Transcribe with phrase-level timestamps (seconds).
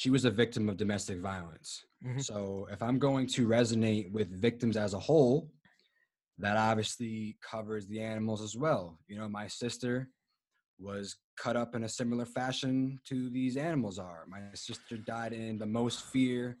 [0.00, 1.84] she was a victim of domestic violence.
[2.02, 2.24] Mhm.
[2.24, 5.52] So if I'm going to resonate with victims as a whole,
[6.38, 8.98] that obviously covers the animals as well.
[9.08, 10.08] You know, my sister
[10.78, 14.24] was cut up in a similar fashion to these animals are.
[14.26, 16.56] My sister died in the most fear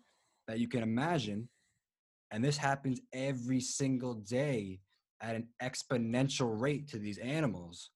[0.46, 1.48] that you can imagine.
[2.30, 4.82] And this happens every single day
[5.22, 7.90] at an exponential rate to these animals.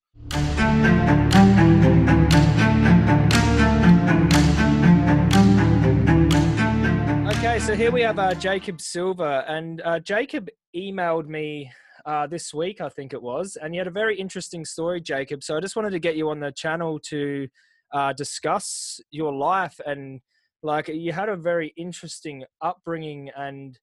[7.29, 11.71] Okay, so here we have uh, Jacob Silva, and uh, Jacob emailed me
[12.07, 15.43] uh, this week, I think it was, and you had a very interesting story, Jacob.
[15.43, 17.49] So I just wanted to get you on the channel to
[17.95, 20.21] uh, discuss your life and
[20.65, 23.79] like you had a very interesting upbringing and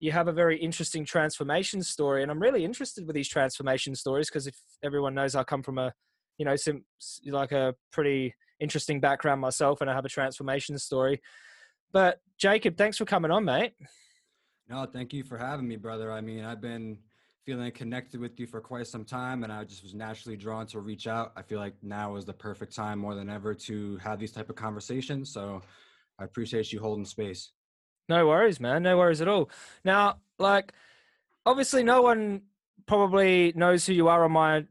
[0.00, 4.28] you have a very interesting transformation story and i'm really interested with these transformation stories
[4.28, 5.94] because if everyone knows i come from a
[6.38, 6.84] you know some
[7.26, 11.20] like a pretty interesting background myself and i have a transformation story
[11.92, 13.72] but jacob thanks for coming on mate
[14.68, 16.10] No, thank you for having me, brother.
[16.10, 16.98] I mean, I've been
[17.44, 20.80] feeling connected with you for quite some time, and I just was naturally drawn to
[20.80, 21.32] reach out.
[21.36, 24.48] I feel like now is the perfect time more than ever to have these type
[24.48, 25.30] of conversations.
[25.30, 25.60] So
[26.18, 27.52] I appreciate you holding space.
[28.08, 28.82] No worries, man.
[28.82, 29.50] No worries at all.
[29.84, 30.72] Now, like,
[31.44, 32.42] obviously, no one
[32.86, 34.64] probably knows who you are on my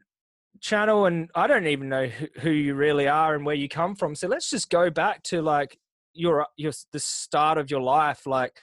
[0.64, 3.95] channel, and I don't even know who who you really are and where you come
[3.95, 4.16] from.
[4.16, 5.78] So let's just go back to like
[6.14, 8.25] your your the start of your life.
[8.25, 8.58] Like,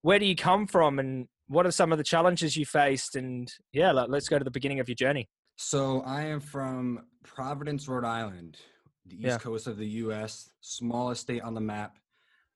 [0.00, 3.14] where do you come from, and what are some of the challenges you faced?
[3.14, 5.28] And yeah, like, let's go to the beginning of your journey.
[5.56, 8.56] So I am from Providence, Rhode Island,
[9.06, 9.38] the east Yeah.
[9.38, 11.98] coast of the U.S., smallest state on the map.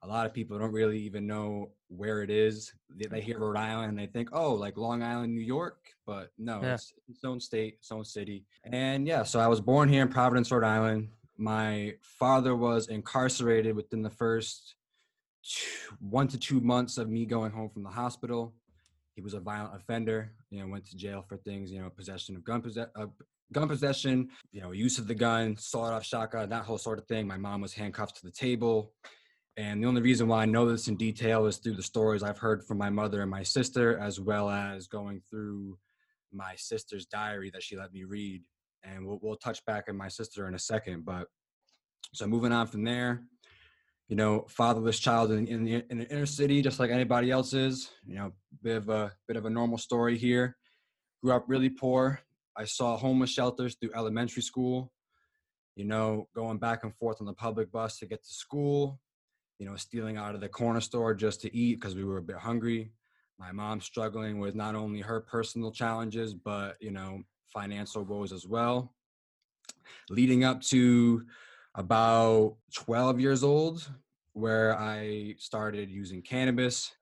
[0.03, 2.73] A lot of people don't really even know where it is.
[2.95, 5.79] They, they hear Rhode Island and they think, oh, like Long Island, New York.
[6.07, 6.75] But no, Yeah.
[6.75, 8.45] it's its own state, its own city.
[8.65, 11.09] And yeah, so I was born here in Providence, Rhode Island.
[11.39, 14.77] My father was incarcerated within the first
[15.43, 15.67] two,
[16.01, 18.55] one to two months of me going home from the hospital.
[19.15, 22.37] He was a violent offender, you know, went to jail for things, you know, possession
[22.37, 23.07] of gun possession, uh,
[23.53, 27.27] gun possession, you know, use of the gun, sawed-off shotgun, that whole sort of thing.
[27.27, 28.93] My mom was handcuffed to the table.
[29.59, 32.39] And the only reason why I know this in detail is through the stories I've
[32.39, 35.79] heard from my mother and my sister, as well as going through
[36.31, 38.43] my sister's diary that she let me read.
[38.85, 41.07] And we'll, we'll touch back on my sister in a second.
[41.07, 41.29] But
[42.13, 43.23] so moving on from there,
[44.09, 47.55] you know, fatherless child in, in, the, in the inner city, just like anybody else
[47.55, 50.57] is, you know, bit of a bit of a normal story here.
[51.23, 52.21] Grew up really poor.
[52.57, 54.93] I saw homeless shelters through elementary school.
[55.75, 59.01] You know, going back and forth on the public bus to get to school.
[59.59, 62.23] You know, stealing out of the corner store just to eat because we were a
[62.23, 62.93] bit hungry.
[63.39, 67.23] My mom struggling with not only her personal challenges, but you know,
[67.53, 68.95] financial woes as well.
[70.11, 71.25] Leading up to
[71.75, 73.89] about 12 years old,
[74.33, 76.93] where I started using cannabis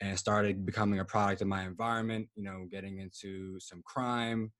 [0.00, 4.52] and started becoming a product of my environment, you know, getting into some crime,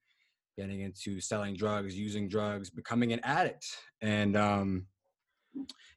[0.57, 3.67] getting into selling drugs, using drugs, becoming an addict,
[4.01, 4.87] and um,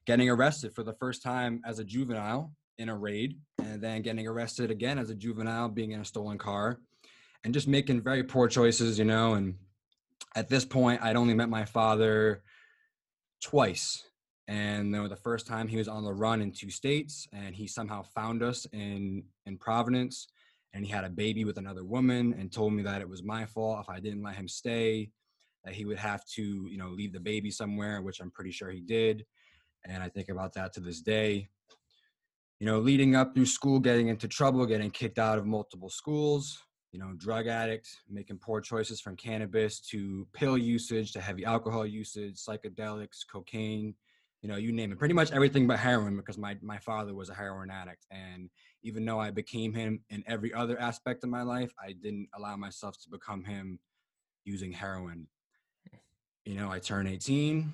[0.06, 4.26] getting arrested for the first time as a juvenile in a raid, and then getting
[4.26, 6.80] arrested again as a juvenile, being in a stolen car,
[7.44, 9.34] and just making very poor choices, you know.
[9.34, 9.56] And
[10.34, 12.42] at this point, I'd only met my father
[13.42, 14.04] twice.
[14.46, 18.02] And the first time he was on the run in two states, and he somehow
[18.02, 20.28] found us in in Providence,
[20.72, 23.44] and he had a baby with another woman, and told me that it was my
[23.44, 25.10] fault if I didn't let him stay,
[25.64, 28.70] that he would have to, you know, leave the baby somewhere, which I'm pretty sure
[28.70, 29.26] he did.
[29.84, 31.48] And I think about that to this day.
[32.60, 36.60] You know, leading up through school, getting into trouble, getting kicked out of multiple schools,
[36.90, 41.86] you know, drug addict, making poor choices from cannabis to pill usage to heavy alcohol
[41.86, 43.94] usage, psychedelics, cocaine,
[44.42, 44.98] you know, you name it.
[44.98, 48.06] Pretty much everything but heroin because my, my father was a heroin addict.
[48.10, 48.50] And
[48.82, 52.56] even though I became him in every other aspect of my life, I didn't allow
[52.56, 53.80] myself to become him
[54.44, 55.26] using heroin.
[56.44, 57.72] You know, I turn 18.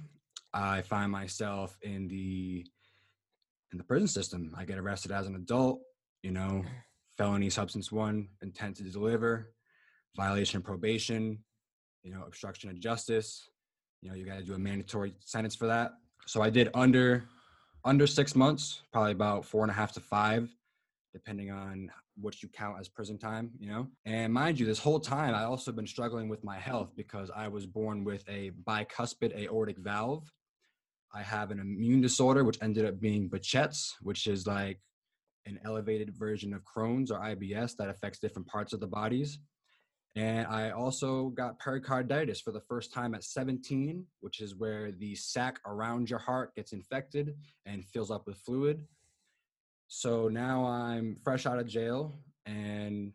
[0.54, 2.64] I find myself in the
[3.72, 4.54] in the prison system.
[4.56, 5.80] I get arrested as an adult,
[6.22, 6.66] you know, mm.
[7.18, 9.52] felony substance one, intent to deliver,
[10.16, 11.38] violation of probation,
[12.04, 13.48] you know, obstruction of justice.
[14.00, 15.92] You know, you got to do a mandatory sentence for that.
[16.26, 17.24] So I did under
[17.84, 20.48] under six months, probably about four and a half to five,
[21.12, 23.88] depending on what you count as prison time, you know.
[24.04, 27.48] And mind you, this whole time I also been struggling with my health because I
[27.48, 30.30] was born with a bicuspid aortic valve.
[31.14, 34.80] I have an immune disorder which ended up being Behçet's, which is like
[35.46, 39.38] an elevated version of Crohn's or IBS that affects different parts of the bodies.
[40.16, 45.14] And I also got pericarditis for the first time at 17, which is where the
[45.14, 47.34] sac around your heart gets infected
[47.66, 48.84] and fills up with fluid.
[49.88, 52.14] So now I'm fresh out of jail
[52.46, 53.12] and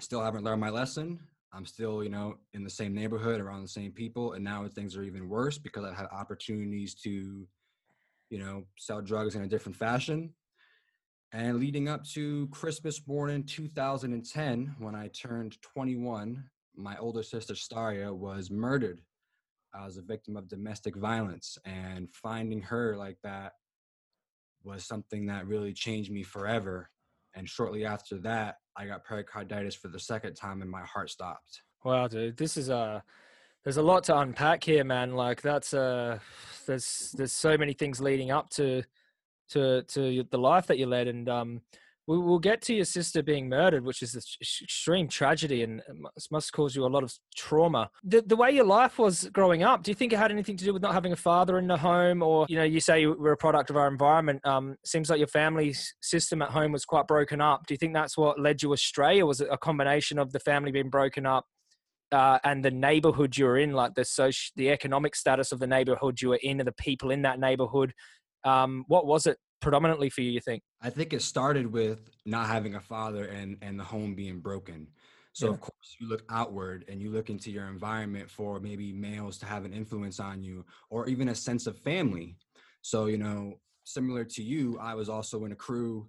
[0.00, 1.18] still haven't learned my lesson.
[1.52, 4.32] I'm still, you know, in the same neighborhood around the same people.
[4.32, 7.46] And now things are even worse because I have opportunities to,
[8.30, 10.32] you know, sell drugs in a different fashion.
[11.32, 16.44] And leading up to Christmas morning 2010, when I turned 21,
[16.74, 19.00] my older sister Staria was murdered.
[19.74, 23.52] I was a victim of domestic violence, and finding her like that
[24.62, 26.90] was something that really changed me forever.
[27.34, 31.62] And shortly after that, I got pericarditis for the second time, and my heart stopped.
[31.84, 33.00] Wow, dude, this is a uh,
[33.64, 35.14] there's a lot to unpack here, man.
[35.14, 36.18] Like that's uh
[36.66, 38.82] there's there's so many things leading up to
[39.50, 41.60] to to the life that you led, and um,
[42.06, 45.82] we, will get to your sister being murdered, which is an extreme tragedy and
[46.30, 47.90] must cause you a lot of trauma.
[48.02, 50.64] The, the way your life was growing up, do you think it had anything to
[50.64, 53.12] do with not having a father in the home, or you know, you say you
[53.12, 54.44] were a product of our environment?
[54.44, 57.66] Um, seems like your family system at home was quite broken up.
[57.66, 60.40] Do you think that's what led you astray, or was it a combination of the
[60.40, 61.46] family being broken up?
[62.10, 65.66] Uh, and the neighborhood you were in, like the social, the economic status of the
[65.66, 67.94] neighborhood you were in, and the people in that neighborhood,
[68.44, 70.30] um, what was it predominantly for you?
[70.30, 70.62] You think?
[70.82, 74.88] I think it started with not having a father and and the home being broken.
[75.32, 75.52] So yeah.
[75.52, 79.46] of course you look outward and you look into your environment for maybe males to
[79.46, 82.36] have an influence on you or even a sense of family.
[82.82, 83.54] So you know,
[83.84, 86.06] similar to you, I was also in a crew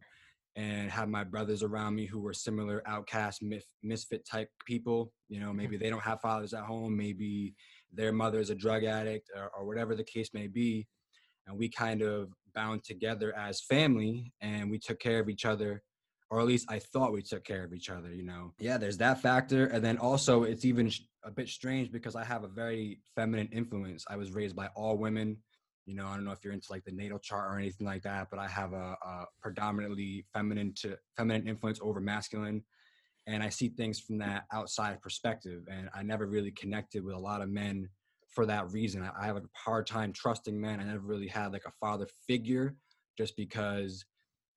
[0.56, 3.44] and had my brothers around me who were similar outcast
[3.82, 7.56] misfit type people you know maybe they don't have fathers at home maybe
[7.92, 10.86] their mother is a drug addict or, or whatever the case may be
[11.48, 15.84] and we kind of bound together as family and we took care of each other
[16.34, 18.54] or at least I thought we took care of each other, you know.
[18.58, 19.68] Yeah, there's that factor.
[19.68, 20.92] And then also, it's even
[21.24, 24.04] a bit strange because I have a very feminine influence.
[24.10, 25.38] I was raised by all women.
[25.86, 28.02] You know, I don't know if you're into like the natal chart or anything like
[28.02, 32.64] that, but I have a, a predominantly feminine to feminine influence over masculine.
[33.28, 35.68] And I see things from that outside perspective.
[35.70, 37.90] And I never really connected with a lot of men
[38.34, 39.08] for that reason.
[39.18, 40.80] I, have a hard time trusting men.
[40.80, 42.76] I never really had like a father figure
[43.18, 44.04] just because,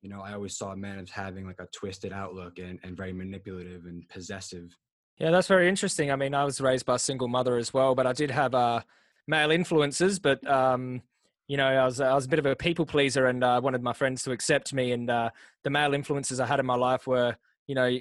[0.02, 3.12] you know, I always saw men as having like a twisted outlook and, and very
[3.12, 4.76] manipulative and possessive.
[5.19, 6.11] Yeah, that's very interesting.
[6.11, 8.55] I mean, I was raised by a single mother as well, but I did have
[8.55, 8.82] uh,
[9.26, 11.02] male influences, but um,
[11.49, 13.61] you know, I was I was a bit of a people pleaser, and I uh,
[13.61, 14.93] wanted my friends to accept me.
[14.93, 15.31] And uh,
[15.64, 17.37] the male influences I had in my life were,
[17.67, 17.99] you know,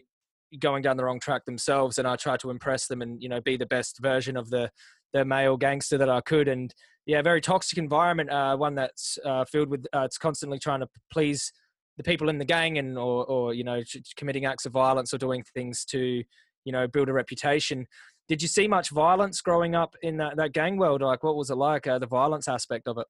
[0.59, 3.41] going down the wrong track themselves, and I tried to impress them and you know
[3.41, 4.71] be the best version of the
[5.13, 6.47] the male gangster that I could.
[6.47, 6.73] And
[7.05, 8.29] yeah, very toxic environment.
[8.29, 11.51] Uh, one that's uh, filled with uh, it's constantly trying to please
[11.97, 13.81] the people in the gang and or or you know
[14.17, 16.23] committing acts of violence or doing things to
[16.65, 17.85] you know build a reputation.
[18.27, 21.01] Did you see much violence growing up in that, that gang world?
[21.01, 21.85] Like, what was it like?
[21.85, 23.05] Uh, the violence aspect of it.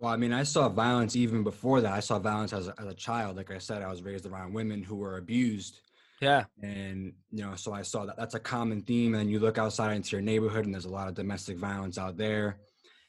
[0.00, 1.92] Well, I mean, I saw violence even before that.
[1.92, 3.36] I saw violence as a, as a child.
[3.36, 5.80] Like I said, I was raised around women who were abused
[6.20, 6.44] yeah.
[6.62, 9.14] And, you know, so I saw that that's a common theme.
[9.14, 12.16] And you look outside into your neighborhood and there's a lot of domestic violence out
[12.16, 12.58] there.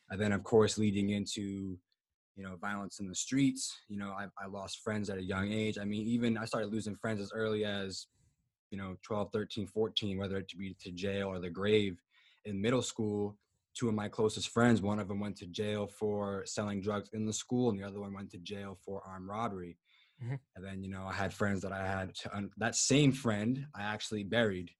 [0.09, 1.77] And then, of course, leading into,
[2.35, 3.77] you know, violence in the streets.
[3.89, 5.77] You know, I, I lost friends at a young age.
[5.77, 8.07] I mean, even I started losing friends as early as,
[8.71, 12.01] you know, 12, 13, 14, whether it be to jail or the grave.
[12.45, 13.37] In middle school,
[13.73, 17.25] two of my closest friends, one of them went to jail for selling drugs in
[17.25, 19.77] the school, and the other one went to jail for armed robbery.
[20.23, 20.35] Mm-hmm.
[20.55, 23.65] And then, you know, I had friends that I had to, un- that same friend
[23.75, 24.71] I actually buried.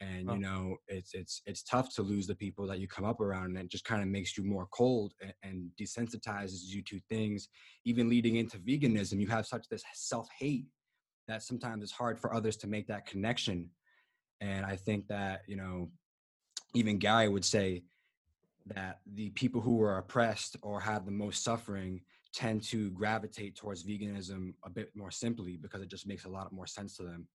[0.00, 0.34] And, oh.
[0.34, 3.46] you know, it's, it's, it's tough to lose the people that you come up around
[3.46, 7.48] and it just kind of makes you more cold and, and desensitizes you to things.
[7.84, 10.66] Even leading into veganism, you have such this self hate
[11.28, 13.70] that sometimes it's hard for others to make that connection.
[14.40, 15.90] And I think that, you know,
[16.74, 17.84] even Gary would say
[18.66, 22.00] that the people who were oppressed or had the most suffering
[22.34, 26.52] tend to gravitate towards veganism a bit more simply because it just makes a lot
[26.52, 27.26] more sense to them.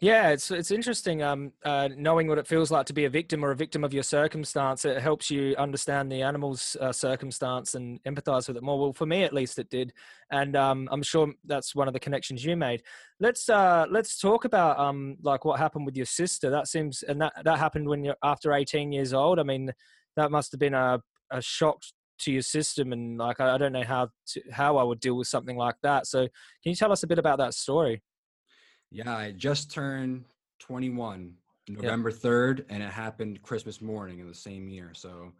[0.00, 1.22] Yeah, it's it's interesting.
[1.22, 3.94] Um, uh, knowing what it feels like to be a victim or a victim of
[3.94, 8.78] your circumstance, it helps you understand the animal's uh, circumstance and empathize with it more.
[8.78, 9.92] Well, for me at least, it did,
[10.30, 12.82] and um, I'm sure that's one of the connections you made.
[13.20, 16.50] Let's uh, let's talk about um, like what happened with your sister.
[16.50, 19.38] That seems, and that that happened when you're after 18 years old.
[19.38, 19.72] I mean,
[20.16, 21.00] that must have been a
[21.30, 21.82] a shock
[22.20, 25.28] to your system and like I, don't know how to, how I would deal with
[25.28, 26.06] something like that.
[26.06, 26.30] So can
[26.64, 28.02] you tell us a bit about that story?
[28.90, 30.24] Yeah, I just turned
[30.60, 31.32] 21
[31.68, 34.92] November 3rd and it happened Christmas morning in the same year.
[34.94, 35.32] So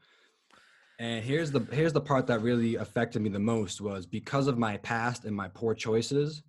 [0.99, 4.59] and here's the here's the part that really affected me the most was because of
[4.59, 6.43] my past and my poor choices,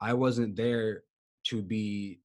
[0.00, 1.02] I wasn't there
[1.44, 2.20] to be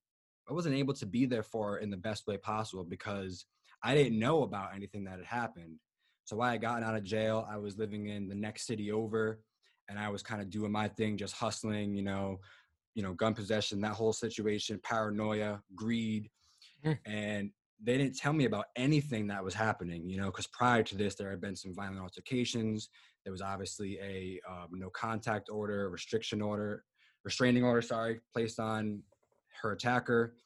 [0.48, 3.46] I wasn't able to be there for in the best way possible because
[3.82, 5.76] I didn't know about anything that had happened.
[6.26, 9.40] So while I got out of jail, I was living in the next city over,
[9.88, 12.40] and I was kind of doing my thing, just hustling, you know,
[12.96, 16.28] you know, gun possession, that whole situation, paranoia, greed,
[16.84, 16.98] Mm.
[17.06, 17.50] and
[17.82, 21.14] they didn't tell me about anything that was happening, you know, because prior to this,
[21.14, 22.88] there had been some violent altercations.
[23.24, 26.84] There was obviously a um, no contact order, restriction order,
[27.24, 29.02] restraining order, sorry, placed on
[29.62, 30.36] her attacker.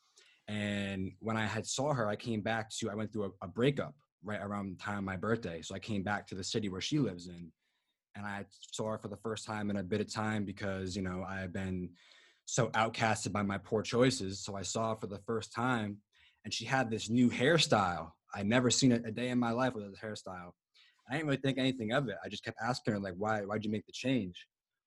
[0.49, 3.49] And when I had saw her, I came back to, I went through a, a
[3.49, 5.62] breakup right around the time of my birthday.
[5.62, 7.50] So I came back to the city where she lives in.
[8.17, 11.03] And I saw her for the first time in a bit of time because, you
[11.03, 11.91] know, I had been
[12.45, 14.41] so outcasted by my poor choices.
[14.41, 15.99] So I saw her for the first time
[16.45, 18.11] and she had this new hairstyle.
[18.35, 20.53] I'd never seen it a day in my life with this hairstyle.
[21.09, 22.17] I didn't really think anything of it.
[22.25, 24.47] I just kept asking her, like, why, why'd you make the change?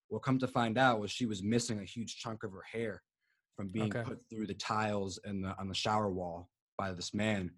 [0.09, 3.01] Well, come to find out was she was missing a huge chunk of her hair
[3.55, 4.03] from being Okay.
[4.03, 7.51] put through the tiles and the on the shower wall by this man.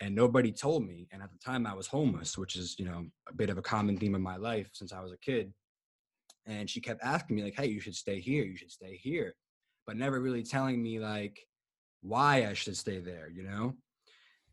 [0.00, 1.08] And nobody told me.
[1.12, 3.62] And at the time I was homeless, which is, you know, a bit of a
[3.62, 5.52] common theme in my life since I was a kid.
[6.46, 9.34] And she kept asking me, like, hey, you should stay here, you should stay here.
[9.86, 11.46] But never really telling me like
[12.00, 13.74] why I should stay there, you know?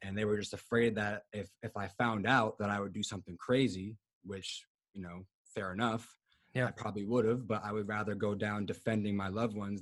[0.01, 3.03] And they were just afraid that if if I found out that I would do
[3.03, 5.25] something crazy, which, you know,
[5.55, 6.15] fair enough.
[6.53, 6.67] Yeah.
[6.67, 9.81] I probably would have, but I would rather go down defending my loved ones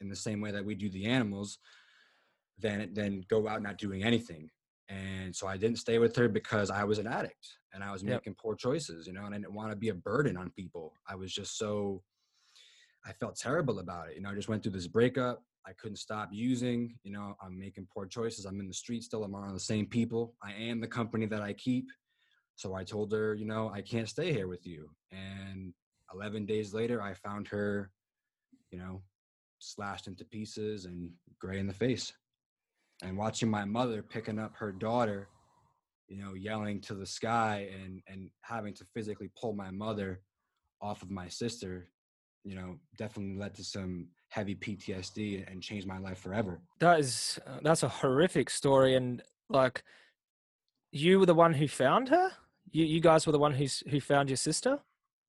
[0.00, 1.58] in the same way that we do the animals
[2.58, 4.50] than than go out not doing anything.
[4.88, 8.02] And so I didn't stay with her because I was an addict and I was
[8.02, 8.10] Yep.
[8.20, 10.94] making poor choices, you know, and I didn't want to be a burden on people.
[11.06, 12.02] I was just so
[13.04, 14.16] I felt terrible about it.
[14.16, 15.42] You know, I just went through this breakup.
[15.66, 16.98] I couldn't stop using.
[17.04, 18.44] You know, I'm making poor choices.
[18.44, 19.24] I'm in the street still.
[19.24, 20.34] I'm around the same people.
[20.42, 21.86] I am the company that I keep.
[22.56, 24.90] So I told her, you know, I can't stay here with you.
[25.12, 25.72] And
[26.12, 27.90] 11 days later, I found her,
[28.70, 29.02] you know,
[29.58, 32.12] slashed into pieces and gray in the face.
[33.02, 35.28] And watching my mother picking up her daughter,
[36.08, 40.20] you know, yelling to the sky and and having to physically pull my mother
[40.80, 41.88] off of my sister,
[42.44, 46.60] you know, definitely led to some heavy PTSD and changed my life forever.
[46.80, 49.84] That is uh, that's a horrific story, and like
[50.90, 52.30] you were the one who found her.
[52.72, 54.80] You you guys were the one who's who found your sister.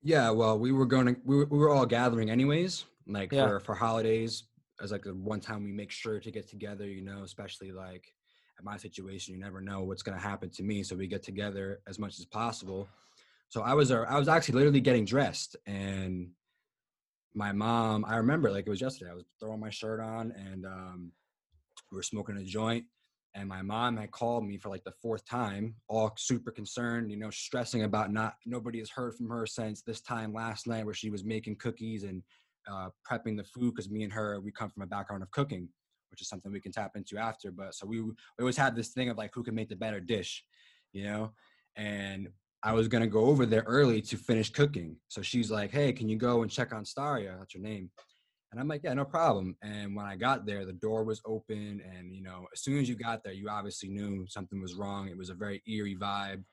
[0.01, 3.47] Yeah, well, we were going to we were, we were all gathering anyways, like Yeah.
[3.47, 4.43] for for holidays.
[4.81, 8.13] As like the one time we make sure to get together, you know, especially like
[8.57, 11.81] at my situation, you never know what's gonna happen to me, so we get together
[11.87, 12.87] as much as possible.
[13.49, 16.29] So I was uh, I was actually literally getting dressed, and
[17.33, 19.11] my mom, I remember like it was yesterday.
[19.11, 21.11] I was throwing my shirt on, and um,
[21.91, 22.85] we were smoking a joint,
[23.35, 27.17] and my mom had called me for like the fourth time, all super concerned, you
[27.17, 30.93] know, stressing about not nobody has heard from her since this time last night where
[30.93, 32.23] she was making cookies and
[32.67, 35.67] uh, prepping the food because me and her we come from a background of cooking,
[36.11, 37.51] which is something we can tap into after.
[37.51, 39.99] But so we, we always had this thing of like who can make the better
[39.99, 40.43] dish,
[40.93, 41.31] you know,
[41.75, 42.29] and
[42.63, 44.97] I was gonna go over there early to finish cooking.
[45.07, 47.37] So she's like, "Hey, can you go and check on Staria?
[47.37, 47.89] That's her name."
[48.51, 49.55] And I'm like, yeah, no problem.
[49.61, 51.81] And when I got there, the door was open.
[51.85, 55.07] And, you know, as soon as you got there, you obviously knew something was wrong.
[55.07, 56.43] It was a very eerie vibe.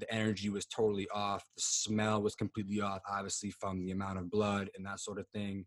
[0.00, 1.44] The energy was totally off.
[1.56, 5.28] The smell was completely off, obviously, from the amount of blood and that sort of
[5.28, 5.66] thing.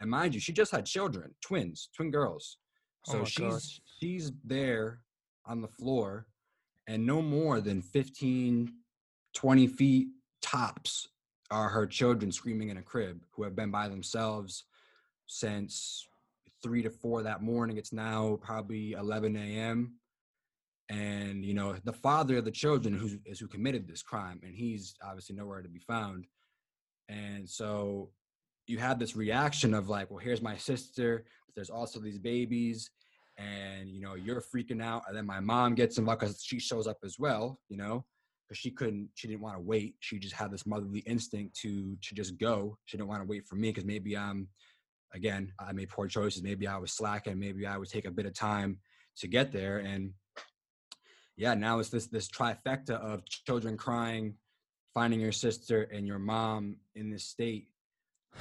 [0.00, 2.58] And mind you, she just had children, twins, twin girls.
[3.08, 3.80] Oh So my she's gosh.
[4.00, 5.00] she's there
[5.46, 6.26] on the floor
[6.86, 8.72] and no more than 15,
[9.34, 10.08] 20 feet
[10.42, 11.08] tops
[11.50, 14.64] are her children screaming in a crib who have been by themselves
[15.26, 16.06] since
[16.62, 17.76] three to four that morning.
[17.76, 19.94] It's now probably 11 a.m.
[20.90, 24.54] And you know the father of the children who is who committed this crime, and
[24.54, 26.26] he's obviously nowhere to be found.
[27.08, 28.10] And so
[28.66, 31.24] you have this reaction of like, well, here's my sister.
[31.46, 32.90] But there's also these babies,
[33.38, 35.04] and you know you're freaking out.
[35.08, 37.60] And then my mom gets involved because she shows up as well.
[37.70, 38.04] You know,
[38.46, 39.94] because she couldn't, she didn't want to wait.
[40.00, 42.76] She just had this motherly instinct to to just go.
[42.84, 44.48] She didn't want to wait for me because maybe I'm
[45.14, 46.42] again, I made poor choices.
[46.42, 47.38] Maybe I was slacking.
[47.38, 48.78] Maybe I would take a bit of time
[49.18, 49.78] to get there.
[49.78, 50.12] And
[51.36, 54.34] yeah, now it's this this trifecta of children crying,
[54.92, 57.68] finding your sister and your mom in this state.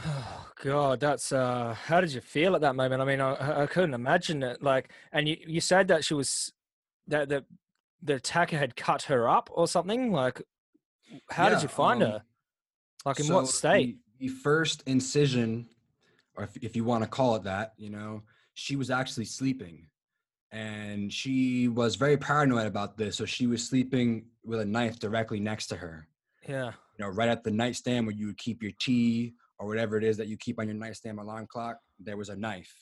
[0.06, 1.76] Oh God, that's uh.
[1.86, 3.02] How did you feel at that moment?
[3.02, 4.62] I mean, I- I, couldn't imagine it.
[4.62, 6.54] Like, and you you said that she was
[7.08, 7.46] that the
[8.02, 10.12] the attacker had cut her up or something.
[10.12, 10.42] Like,
[11.30, 12.24] how did you find um, her?
[13.06, 13.98] Like, in So what state?
[14.20, 15.68] The, the first incision,
[16.36, 18.24] or if, if you want to call it that, you know,
[18.54, 19.88] she was actually sleeping.
[20.54, 23.18] And she was very paranoid about this.
[23.18, 26.08] So she was sleeping with a knife directly next to her.
[26.48, 26.68] Yeah.
[26.98, 30.04] you know, right at the nightstand where you would keep your tea or whatever it
[30.04, 32.74] is that you keep on your nightstand alarm clock, there was a knife.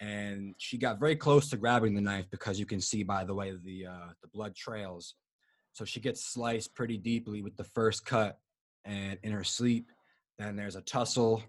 [0.00, 3.34] and she got very close to grabbing the knife because you can see by the
[3.34, 5.14] way the uh, the blood trails.
[5.72, 8.38] So she gets sliced pretty deeply with the first cut,
[8.84, 9.90] and in her sleep,
[10.38, 11.42] then there's a tussle.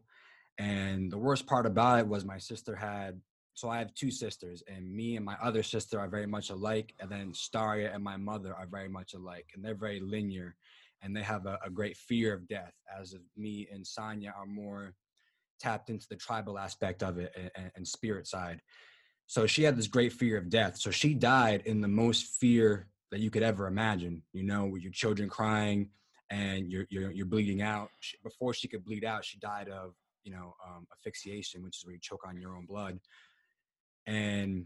[0.58, 3.20] And the worst part about it was my sister had.
[3.56, 6.94] So I have two sisters, and me and my other sister are very much alike,
[7.00, 10.56] and then Staria and my mother are very much alike, and they're very linear,
[11.02, 12.74] and they have a, a great fear of death.
[13.00, 14.94] As me and Sonia are more
[15.60, 18.62] tapped into the tribal aspect of it and, and spirit side.
[19.28, 20.78] So she had this great fear of death.
[20.78, 24.22] So she died in the most fear that you could ever imagine.
[24.34, 25.90] You know, with your children crying
[26.30, 27.90] and you're you're, you're bleeding out.
[28.02, 29.94] She, before she could bleed out, she died of
[30.24, 33.00] you know um, asphyxiation, which is where you choke on your own blood.
[34.08, 34.66] And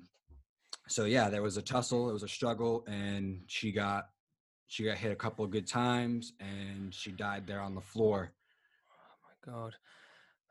[0.88, 2.10] so yeah, there was a tussle.
[2.10, 4.10] It was a struggle, and she got
[4.68, 8.32] she got hit a couple of good times, and she died there on the floor.
[8.92, 9.76] Oh my god.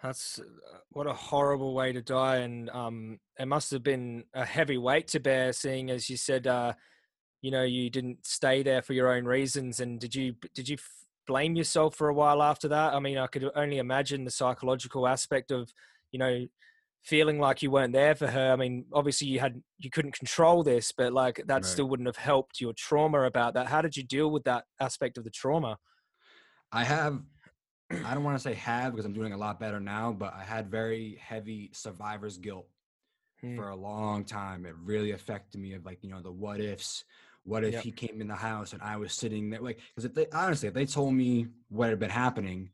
[0.02, 4.44] That's uh, what a horrible way to die, and um, it must have been a
[4.44, 5.52] heavy weight to bear.
[5.52, 6.74] Seeing as you said, uh,
[7.42, 10.76] you know, you didn't stay there for your own reasons, and did you did you
[11.26, 12.94] blame yourself for a while after that?
[12.94, 15.70] I mean, I could only imagine the psychological aspect of,
[16.10, 16.46] you know,
[17.02, 18.52] feeling like you weren't there for her.
[18.52, 21.64] I mean, obviously you had you couldn't control this, but like that right.
[21.64, 23.66] still wouldn't have helped your trauma about that.
[23.66, 25.78] How did you deal with that aspect of the trauma?
[26.72, 27.20] I have
[27.90, 30.44] I don't want to say have because I'm doing a lot better now, but I
[30.44, 32.68] had very heavy survivor's guilt
[33.40, 33.56] hmm.
[33.56, 34.66] for a long time.
[34.66, 37.04] It really affected me of like, you know, the what ifs.
[37.44, 37.82] What if yep.
[37.82, 39.60] he came in the house and I was sitting there?
[39.60, 42.70] Like, because if they honestly, if they told me what had been happening,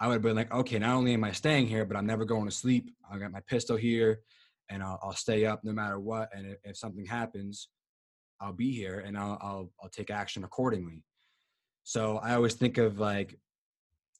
[0.00, 2.24] I would have been like, okay, not only am I staying here, but I'm never
[2.24, 2.90] going to sleep.
[3.10, 4.20] I got my pistol here
[4.70, 6.30] and I'll, I'll stay up no matter what.
[6.34, 7.68] And if, if something happens,
[8.40, 11.04] I'll be here and I'll, I'll, I'll take action accordingly.
[11.84, 13.38] So I always think of like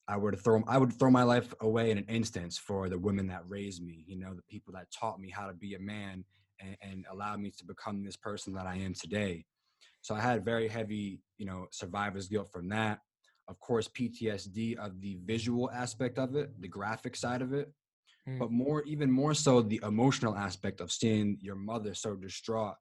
[0.07, 3.29] I would throw I would throw my life away in an instance for the women
[3.29, 6.25] that raised me, you know, the people that taught me how to be a man
[6.61, 9.45] and, and allowed me to become this person that I am today.
[10.03, 12.99] So I had very heavy, you know, survivor's guilt from that.
[13.51, 17.69] Of course, PTSD of the visual aspect of it, the graphic side of it,
[18.29, 18.39] mm.
[18.39, 22.77] but more, even more so, the emotional aspect of seeing your mother so distraught,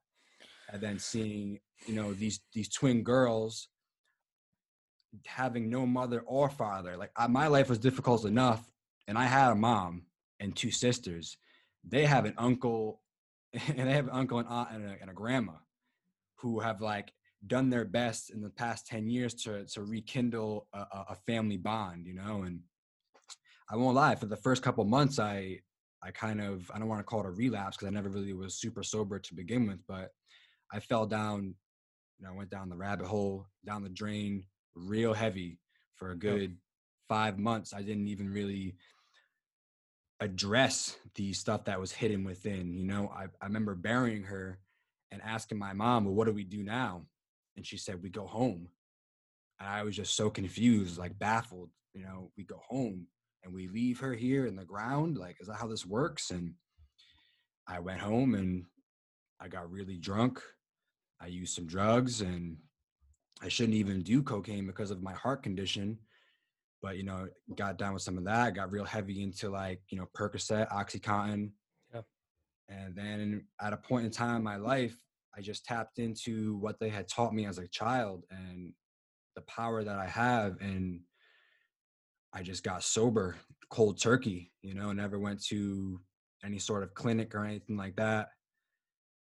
[0.71, 3.69] and then seeing, you know, these these twin girls
[5.25, 6.95] having no mother or father.
[6.97, 8.63] Like I, my life was difficult enough,
[9.07, 10.03] and I had a mom
[10.39, 11.35] and two sisters.
[11.83, 13.01] They have an uncle,
[13.53, 15.53] and they have an uncle and aunt and a, and a grandma,
[16.35, 17.11] who have like
[17.47, 22.05] done their best in the past 10 years to to rekindle a, a, family bond
[22.05, 22.59] you know and
[23.71, 25.57] i won't lie for the first couple months i
[26.03, 28.33] i kind of i don't want to call it a relapse because i never really
[28.33, 30.09] was super sober to begin with but
[30.73, 31.55] i fell down
[32.19, 34.43] you know went down the rabbit hole down the drain
[34.75, 35.57] real heavy
[35.95, 36.57] for a good
[37.09, 37.73] five months.
[37.73, 38.75] I didn't even really
[40.21, 42.77] address the stuff that was hidden within.
[42.77, 44.59] You know, I, I remember burying her
[45.11, 47.01] and asking my mom, well, what do we do now?
[47.55, 48.69] And she said, we go home.
[49.59, 51.69] And I was just so confused, like baffled.
[51.93, 53.07] You know, we go home
[53.43, 55.17] and we leave her here in the ground.
[55.17, 56.31] Like, is that how this works?
[56.31, 56.53] And
[57.67, 58.65] I went home and
[59.39, 60.41] I got really drunk.
[61.21, 62.57] I used some drugs and
[63.41, 65.97] I shouldn't even do cocaine because of my heart condition.
[66.81, 68.55] But you know, got down with some of that.
[68.55, 71.51] Got real heavy into like you know Percocet, OxyContin,
[71.93, 72.01] yeah.
[72.69, 74.95] and then at a point in time in my life,
[75.39, 78.73] I just tapped into what they had taught me as a child and
[79.35, 80.99] the power that I have, and
[82.33, 83.37] I just got sober,
[83.71, 84.51] cold turkey.
[84.61, 85.99] You know, never went to
[86.43, 88.27] any sort of clinic or anything like that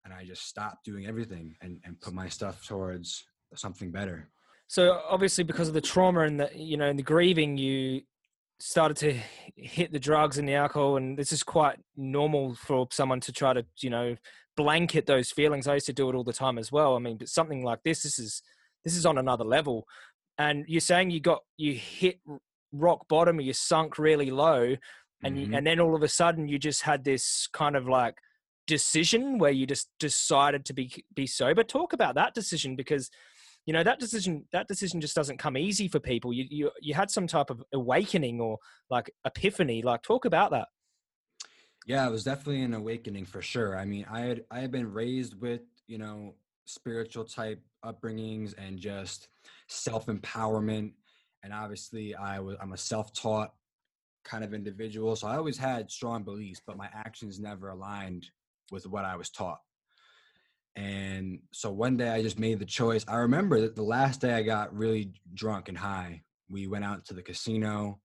[0.09, 4.31] and I just stopped doing everything and, and put my stuff towards something better.
[4.66, 8.03] So obviously, because of the trauma and the you know and the grieving, you
[8.61, 9.12] started to
[9.57, 13.53] hit the drugs and the alcohol, and this is quite normal for someone to try
[13.53, 14.16] to you know
[14.57, 15.66] blanket those feelings.
[15.66, 16.97] I used to do it all the time as well.
[16.97, 18.42] I mean, but something like this, this is
[18.85, 19.87] this is on another level.
[20.38, 22.21] And you're saying you got you hit
[22.73, 24.77] rock bottom, or you sunk really low,
[25.23, 25.53] and mm-hmm.
[25.53, 28.16] you, and then all of a sudden you just had this kind of like
[28.66, 31.62] decision where you just decided to be be sober.
[31.62, 33.11] Talk about that decision because
[33.68, 36.33] you know that decision that decision just doesn't come easy for people.
[36.33, 38.57] You you, you had some type of awakening or
[38.88, 39.83] like epiphany.
[39.83, 40.68] Like talk about that.
[41.85, 43.76] Yeah it was definitely an awakening for sure.
[43.76, 48.78] I mean i had i had been raised with you know spiritual type upbringings and
[48.78, 49.28] just
[49.66, 50.92] self-empowerment.
[51.42, 53.52] And obviously i was i'm a self-taught
[54.24, 58.31] kind of individual so i always had strong beliefs but my actions never aligned
[58.70, 59.61] with what i was taught
[60.76, 63.04] and so one day I just made the choice.
[63.09, 67.04] I remember that the last day I got really drunk and high, we went out
[67.07, 68.00] to the casino.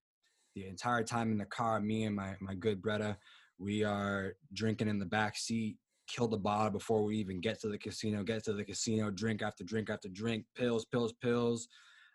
[0.55, 3.17] The entire time in the car, me and my, my good Bretta,
[3.59, 7.69] We are drinking in the back seat, kill the bottle before we even get to
[7.69, 11.67] the casino, get to the casino, drink after drink after drink, pills, pills, pills.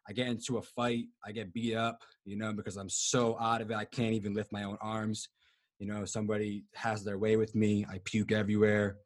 [0.08, 3.60] I get into a fight, I get beat up, you know, because I'm so out
[3.60, 5.28] of it, I can't even lift my own arms.
[5.78, 8.96] You know, somebody has their way with me, I puke everywhere.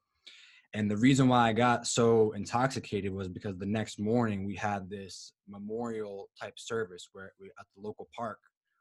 [0.74, 4.88] And the reason why I got so intoxicated was because the next morning we had
[4.88, 8.38] this memorial type service where we at the local park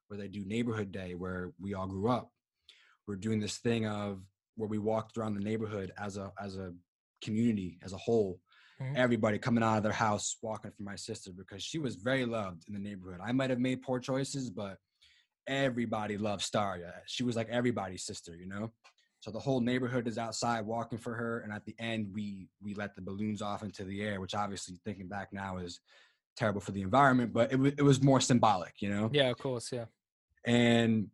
[0.07, 2.29] where they do neighborhood day where we all grew up.
[3.07, 4.21] We're doing this thing of
[4.55, 6.73] where we walked around the neighborhood as a as a
[7.21, 8.39] community as a whole.
[8.81, 8.95] Mm-hmm.
[8.95, 12.63] Everybody coming out of their house walking for my sister because she was very loved
[12.67, 13.19] in the neighborhood.
[13.23, 14.77] I might have made poor choices, but
[15.47, 16.93] everybody loved Staria.
[17.05, 18.71] She was like everybody's sister, you know.
[19.21, 22.73] So the whole neighborhood is outside walking for her, and at the end, we we
[22.73, 25.79] let the balloons off into the air, which obviously, thinking back now, is
[26.35, 29.11] terrible for the environment, but it was it was more symbolic, you know.
[29.13, 29.85] Yeah, of course, yeah.
[30.43, 31.09] And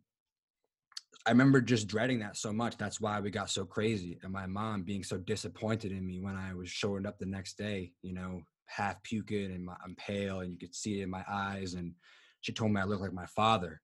[1.26, 2.78] I remember just dreading that so much.
[2.78, 6.34] That's why we got so crazy, and my mom being so disappointed in me when
[6.34, 10.40] I was showing up the next day, you know, half puking and my, I'm pale,
[10.40, 11.92] and you could see it in my eyes, and
[12.40, 13.82] she told me I looked like my father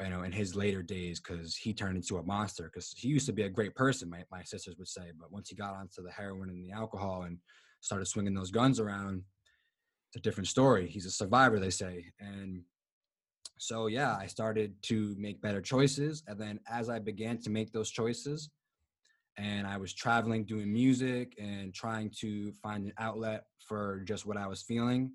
[0.00, 2.64] you know, in his later days, because he turned into a monster.
[2.64, 5.48] Because he used to be a great person, my my sisters would say, but once
[5.48, 7.38] he got onto the heroin and the alcohol and
[7.80, 9.22] started swinging those guns around,
[10.08, 10.88] it's a different story.
[10.88, 12.62] He's a survivor, they say, and
[13.58, 17.72] so yeah, I started to make better choices, and then as I began to make
[17.72, 18.50] those choices,
[19.36, 24.36] and I was traveling, doing music, and trying to find an outlet for just what
[24.36, 25.12] I was feeling.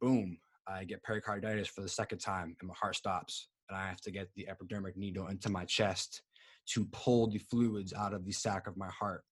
[0.00, 4.00] Boom, I get pericarditis for the second time, and my heart stops and I have
[4.02, 6.22] to get the epidermic needle into my chest
[6.66, 9.24] to pull the fluids out of the sac of my heart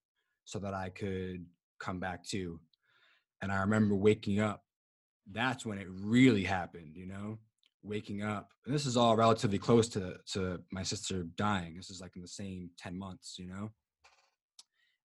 [0.45, 1.45] so that I could
[1.79, 2.59] come back to.
[3.43, 4.63] And I remember waking up.
[5.31, 7.39] That's when it really happened, you know,
[7.83, 8.51] waking up.
[8.65, 11.77] And this is all relatively close to to my sister dying.
[11.77, 13.71] This is like in the same 10 months, you know.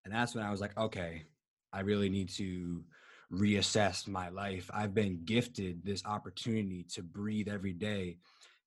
[0.05, 1.23] And that's when I was like, okay,
[1.73, 2.83] I really need to
[3.31, 4.69] reassess my life.
[4.73, 8.17] I've been gifted this opportunity to breathe every day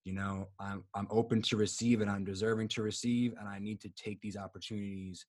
[0.07, 3.81] you know i'm i'm open to receive and i'm deserving to receive and i need
[3.81, 5.27] to take these opportunities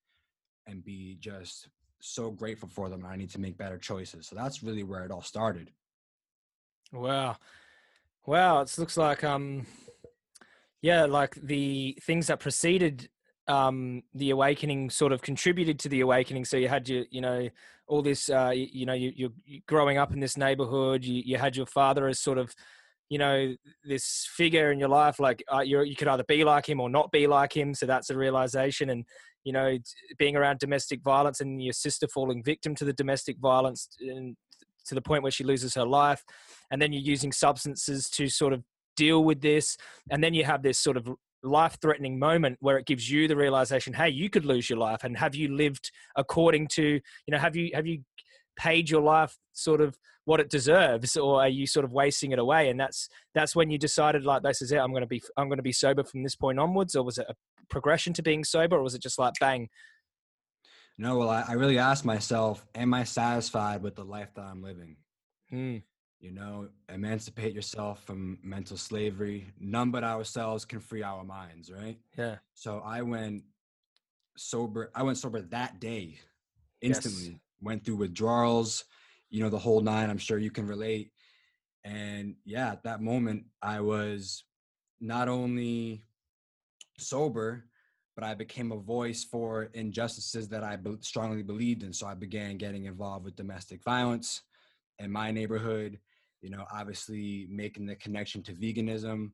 [0.68, 1.68] and be just
[2.00, 4.28] so grateful for them and i need to make better choices.
[4.28, 5.72] So that's really where it all started.
[6.94, 7.38] Wow.
[8.26, 9.66] Wow it looks like um
[10.82, 13.10] yeah like the things that preceded
[13.48, 16.46] um the awakening sort of contributed to the awakening.
[16.46, 17.50] So you had your you know
[17.88, 21.38] all this uh you, you know you, you're growing up in this neighborhood you, you
[21.38, 22.54] had your father as sort of
[23.10, 26.68] you know this figure in your life like uh, you you could either be like
[26.68, 29.06] him or not be like him so that's a realization and
[29.44, 29.78] you know
[30.18, 34.36] being around domestic violence and your sister falling victim to the domestic violence and
[34.86, 36.24] to the point where she loses her life
[36.72, 38.64] and then you're using substances to sort of
[38.96, 39.78] deal with this
[40.10, 41.08] and then you have this sort of
[41.44, 45.04] life threatening moment where it gives you the realization hey you could lose your life
[45.04, 48.00] and have you lived according to you know have you have you
[48.58, 52.40] paid your life sort of what it deserves or are you sort of wasting it
[52.40, 52.70] away?
[52.70, 55.48] And that's that's when you decided like this is it i'm going to be i'm
[55.48, 56.98] going to be sober from this point onwards?
[56.98, 57.36] Or was it a
[57.70, 59.70] progression to being sober or was it just like bang?
[60.98, 64.62] No well i, I really asked myself am i satisfied with the life that i'm
[64.62, 64.98] living?
[65.54, 65.82] Mm.
[66.20, 69.48] you know emancipate yourself from mental slavery.
[69.62, 71.98] None but ourselves can free our minds right?
[72.18, 72.36] Yeah.
[72.54, 73.44] So i went
[74.36, 76.20] sober i went sober that day
[76.82, 77.30] instantly.
[77.30, 77.40] yes.
[77.62, 78.86] Went through withdrawals
[79.30, 81.12] you know the whole nine i'm sure you can relate.
[81.84, 84.44] And yeah at that moment i was
[85.00, 86.04] not only
[86.98, 87.66] sober
[88.16, 91.94] but i became a voice for injustices that i strongly believed in.
[91.94, 94.42] So i began getting involved with domestic violence
[95.00, 96.00] in my neighborhood
[96.42, 99.32] you know obviously making the connection to veganism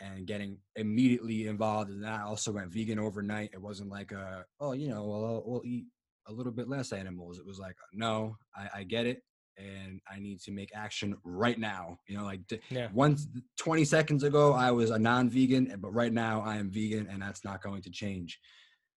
[0.00, 2.20] and getting immediately involved in that.
[2.20, 3.50] I also went vegan overnight.
[3.52, 5.86] It wasn't like a oh you know well we'll eat
[6.30, 7.38] a little bit less animals.
[7.38, 9.22] It was like, no, I, I get it.
[9.58, 11.98] And I need to make action right now.
[12.08, 12.40] You know, like
[12.70, 12.88] yeah.
[12.94, 17.08] once 20 seconds ago, I was a non vegan, but right now I am vegan
[17.10, 18.38] and that's not going to change.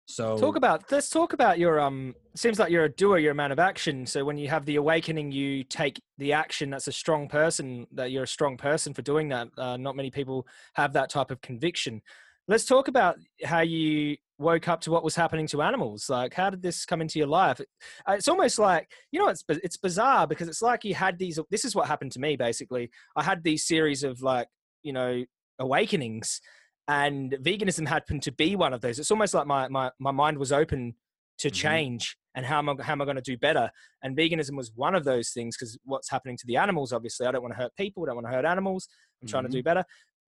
[0.05, 3.35] So talk about let's talk about your um seems like you're a doer, you're a
[3.35, 4.05] man of action.
[4.05, 6.69] So when you have the awakening, you take the action.
[6.69, 9.47] That's a strong person, that you're a strong person for doing that.
[9.57, 12.01] Uh, not many people have that type of conviction.
[12.47, 16.09] Let's talk about how you woke up to what was happening to animals.
[16.09, 17.61] Like, how did this come into your life?
[18.07, 21.39] Uh, it's almost like you know, it's it's bizarre because it's like you had these.
[21.49, 22.89] This is what happened to me basically.
[23.15, 24.47] I had these series of like
[24.83, 25.23] you know
[25.59, 26.41] awakenings,
[26.87, 28.99] and veganism happened to be one of those.
[28.99, 30.95] It's almost like my my my mind was open
[31.39, 31.55] to mm-hmm.
[31.55, 33.69] change and how am I, how am I going to do better?
[34.01, 37.31] And veganism was one of those things because what's happening to the animals, obviously, I
[37.31, 38.87] don't want to hurt people, I don't want to hurt animals.
[39.21, 39.31] I'm mm-hmm.
[39.31, 39.65] trying to do mm-hmm.
[39.65, 39.85] better.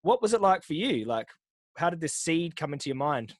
[0.02, 1.04] What was it like for you?
[1.04, 1.28] Like,
[1.78, 3.34] how did this seed come into your mind?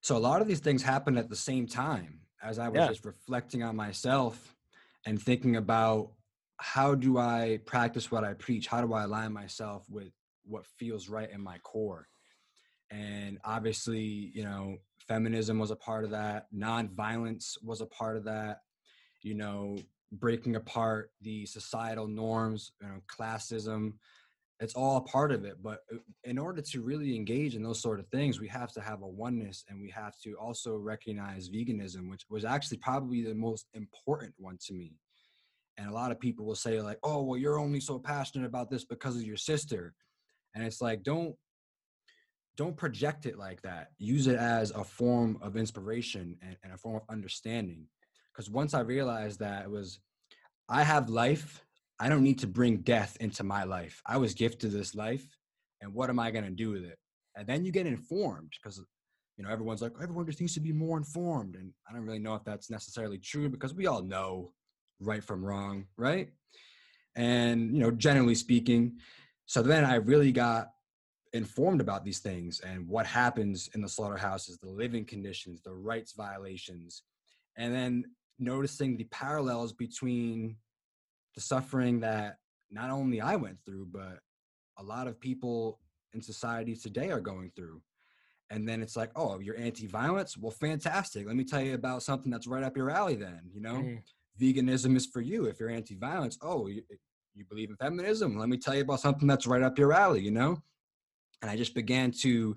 [0.00, 2.88] So a lot of these things happened at the same time as I was Yeah.
[2.88, 4.56] just reflecting on myself
[5.06, 6.12] and thinking about
[6.58, 8.66] how do I practice what I preach?
[8.66, 10.12] How do I align myself with
[10.44, 12.08] what feels right in my core?
[12.90, 14.76] And obviously, you know,
[15.08, 18.60] feminism was a part of that, nonviolence was a part of that,
[19.22, 19.78] you know,
[20.12, 23.94] breaking apart the societal norms, you know, classism,
[24.62, 27.98] it's all part of it but uh, in order to really engage in those sort
[27.98, 32.08] of things we have to have a oneness and we have to also recognize veganism
[32.08, 34.94] which was actually probably the most important one to me.
[35.78, 38.70] And a lot of people will say like oh well you're only so passionate about
[38.70, 39.94] this because of your sister.
[40.54, 41.34] And it's like don't
[42.56, 43.88] don't project it like that.
[43.98, 47.86] Use it as a form of inspiration and, and a form of understanding.
[48.32, 49.98] Because once i realized that it was
[50.68, 51.64] i have life
[52.02, 54.02] I don't need to bring death into my life.
[54.04, 55.24] I was gifted this life,
[55.80, 56.98] and what am I going to do with it?
[57.36, 58.84] And then you get informed because,
[59.36, 61.54] you know, everyone's like, everyone just needs to be more informed.
[61.54, 64.52] And I don't really know if that's necessarily true because we all know
[64.98, 66.28] right from wrong, right?
[67.14, 68.98] And, you know, generally speaking,
[69.46, 70.70] so then I really got
[71.32, 76.14] informed about these things and what happens in the slaughterhouses, the living conditions, the rights
[76.16, 77.04] violations,
[77.56, 78.06] and then
[78.40, 80.56] noticing the parallels between
[81.34, 82.38] the suffering that
[82.70, 84.18] not only I went through, but
[84.78, 85.78] a lot of people
[86.12, 87.82] in society today are going through.
[88.50, 90.36] And then it's like, oh, you're anti-violence?
[90.36, 91.26] Well, fantastic.
[91.26, 93.16] Let me tell you about something that's right up your alley.
[93.16, 94.02] Then, you know, mm.
[94.40, 95.46] veganism is for you.
[95.46, 96.82] If you're anti-violence, oh, you,
[97.34, 98.38] you believe in feminism?
[98.38, 100.20] Let me tell you about something that's right up your alley.
[100.20, 100.62] You know,
[101.40, 102.56] and I just began to.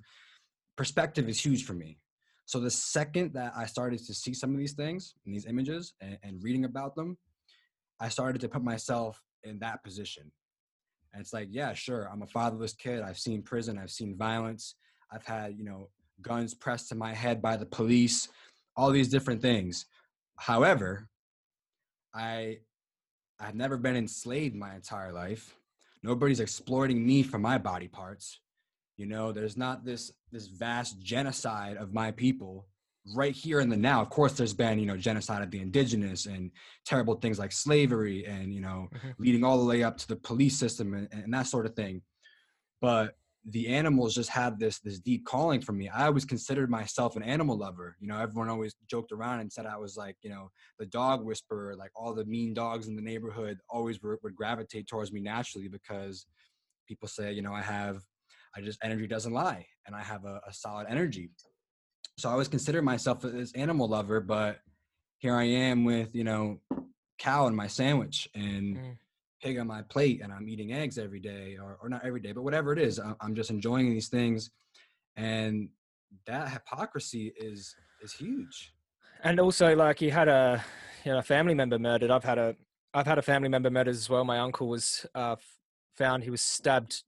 [0.75, 1.97] Perspective is huge for me.
[2.45, 5.93] So the second that I started to see some of these things and these images
[6.01, 7.17] and, and reading about them,
[7.99, 10.31] I started to put myself in that position.
[11.13, 13.01] And it's like, yeah, sure, I'm a fatherless kid.
[13.01, 14.75] I've seen prison, I've seen violence,
[15.11, 15.89] I've had, you know,
[16.21, 18.27] guns pressed to my head by the police,
[18.75, 19.85] all these different things.
[20.37, 21.07] However,
[22.13, 22.59] I
[23.39, 25.55] I've never been enslaved my entire life.
[26.03, 28.39] Nobody's exploiting me for my body parts.
[28.97, 32.67] You know, there's not this this vast genocide of my people
[33.13, 34.01] right here in the now.
[34.01, 36.51] Of course, there's been you know genocide of the indigenous and
[36.85, 39.09] terrible things like slavery and you know mm-hmm.
[39.19, 42.01] leading all the way up to the police system and, and that sort of thing.
[42.81, 43.15] But
[43.47, 45.87] the animals just had this this deep calling for me.
[45.87, 47.95] I always considered myself an animal lover.
[47.99, 51.23] You know, everyone always joked around and said I was like, you know, the dog
[51.23, 51.75] whisperer.
[51.75, 55.67] Like all the mean dogs in the neighborhood always would, would gravitate towards me naturally
[55.67, 56.25] because
[56.87, 58.01] people say, you know, I have,
[58.55, 61.29] I just energy doesn't lie, and I have a, a solid energy
[62.17, 64.59] so I always consider myself this animal lover, but
[65.17, 66.59] here I am with you know
[67.17, 68.97] cow in my sandwich and mm.
[69.41, 72.31] pig on my plate, and I'm eating eggs every day, or or not every day,
[72.31, 74.51] but whatever it is, I'm just enjoying these things,
[75.15, 75.69] and
[76.25, 78.73] that hypocrisy is is huge.
[79.23, 80.63] And also, like you had a
[81.03, 82.11] you know a family member murdered.
[82.11, 82.55] I've had a
[82.93, 84.23] I've had a family member murdered as well.
[84.23, 85.35] My uncle was uh,
[85.95, 87.03] found he was stabbed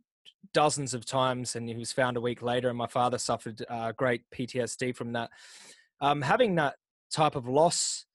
[0.54, 2.70] dozens of times, and he was found a week later.
[2.70, 5.30] And my father suffered uh, great PTSD from that.
[6.02, 6.76] Um, having that
[7.12, 8.06] type of loss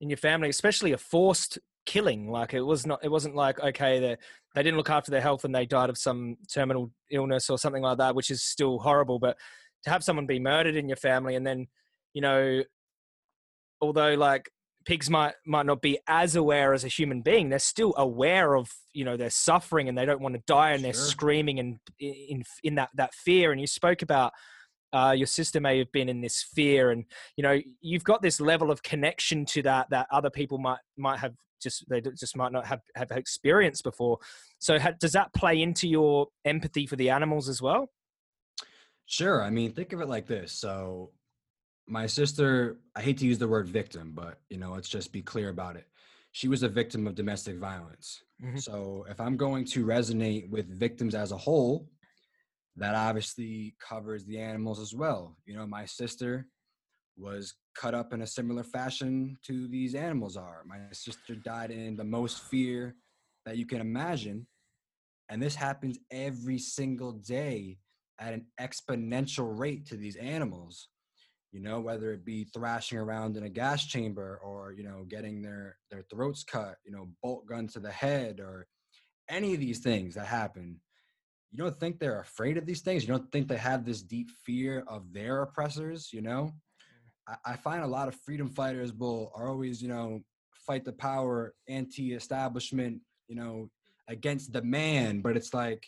[0.00, 4.00] in your family, especially a forced killing, like it was not, it wasn't like okay,
[4.00, 4.16] they
[4.54, 7.82] they didn't look after their health and they died of some terminal illness or something
[7.82, 9.18] like that, which is still horrible.
[9.18, 9.36] But
[9.84, 11.66] to have someone be murdered in your family and then,
[12.14, 12.62] you know,
[13.82, 14.50] although like
[14.86, 17.48] pigs might might not be as aware as a human being.
[17.48, 20.80] They're still aware of you know their suffering and they don't want to die and
[20.80, 20.92] sure.
[20.92, 23.52] they're screaming and in in that that fear.
[23.52, 24.32] And you spoke about
[24.92, 27.04] uh, your sister may have been in this fear and
[27.36, 31.18] you know you've got this level of connection to that that other people might might
[31.18, 34.18] have just they just might not have have experienced before.
[34.58, 37.90] So ha, does that play into your empathy for the animals as well?
[39.06, 39.42] Sure.
[39.42, 40.52] I mean think of it like this.
[40.52, 41.10] So
[41.88, 45.22] my sister i hate to use the word victim but you know let's just be
[45.22, 45.86] clear about it.
[46.32, 48.22] She was a victim of domestic violence.
[48.42, 48.58] Mm-hmm.
[48.58, 51.88] so if i'm going to resonate with victims as a whole
[52.78, 55.36] that obviously covers the animals as well.
[55.46, 56.46] You know my sister
[57.16, 60.62] was cut up in a similar fashion to these animals are.
[60.66, 62.94] My sister died in the most fear
[63.46, 64.46] that you can imagine
[65.28, 67.78] and this happens every single day
[68.20, 70.88] at an exponential rate to these animals
[71.56, 75.40] you know whether it be thrashing around in a gas chamber or you know getting
[75.40, 78.66] their their throats cut you know bolt gun to the head or
[79.30, 80.78] any of these things that happen
[81.52, 83.02] you don't think they're afraid of these things?
[83.04, 86.52] You don't think they have this deep fear of their oppressors you know?
[86.52, 87.36] Mm.
[87.46, 90.20] I, I find a lot of freedom fighters will are always you know
[90.66, 93.70] fight the power anti-establishment you know
[94.08, 95.86] against the man but it's like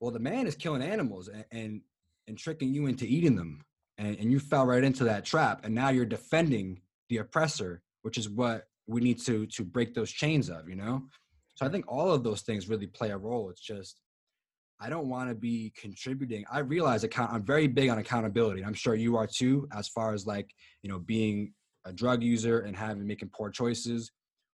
[0.00, 1.80] well the man is killing animals and and,
[2.28, 3.60] and tricking you into eating them
[3.98, 8.18] and, and you fell right into that trap and now you're defending the oppressor which
[8.18, 11.02] is what we need to to break those chains of you know?
[11.54, 13.50] So i think all of those things really play a role.
[13.50, 14.00] It's just
[14.80, 16.44] i don't want to be contributing.
[16.50, 19.88] I realize account i'm very big on accountability and i'm sure you are too as
[19.88, 20.50] far as like
[20.82, 21.52] you know being
[21.84, 24.10] a drug user and having making poor choices.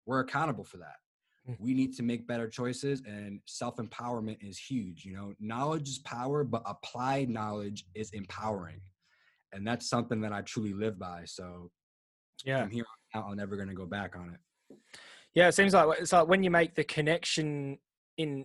[0.06, 0.96] We're accountable for that.
[1.48, 1.56] Mm.
[1.60, 5.32] we need to make better choices and self-empowerment is huge you know?
[5.40, 8.80] Knowledge is power but applied knowledge is empowering
[9.52, 11.70] and that's something that i truly live by so
[12.44, 12.62] yeah.
[12.62, 12.84] from here
[13.14, 14.76] on out i'm never going to go back on it.
[15.34, 17.78] Yeah it seems like it's like when you make the connection
[18.16, 18.44] in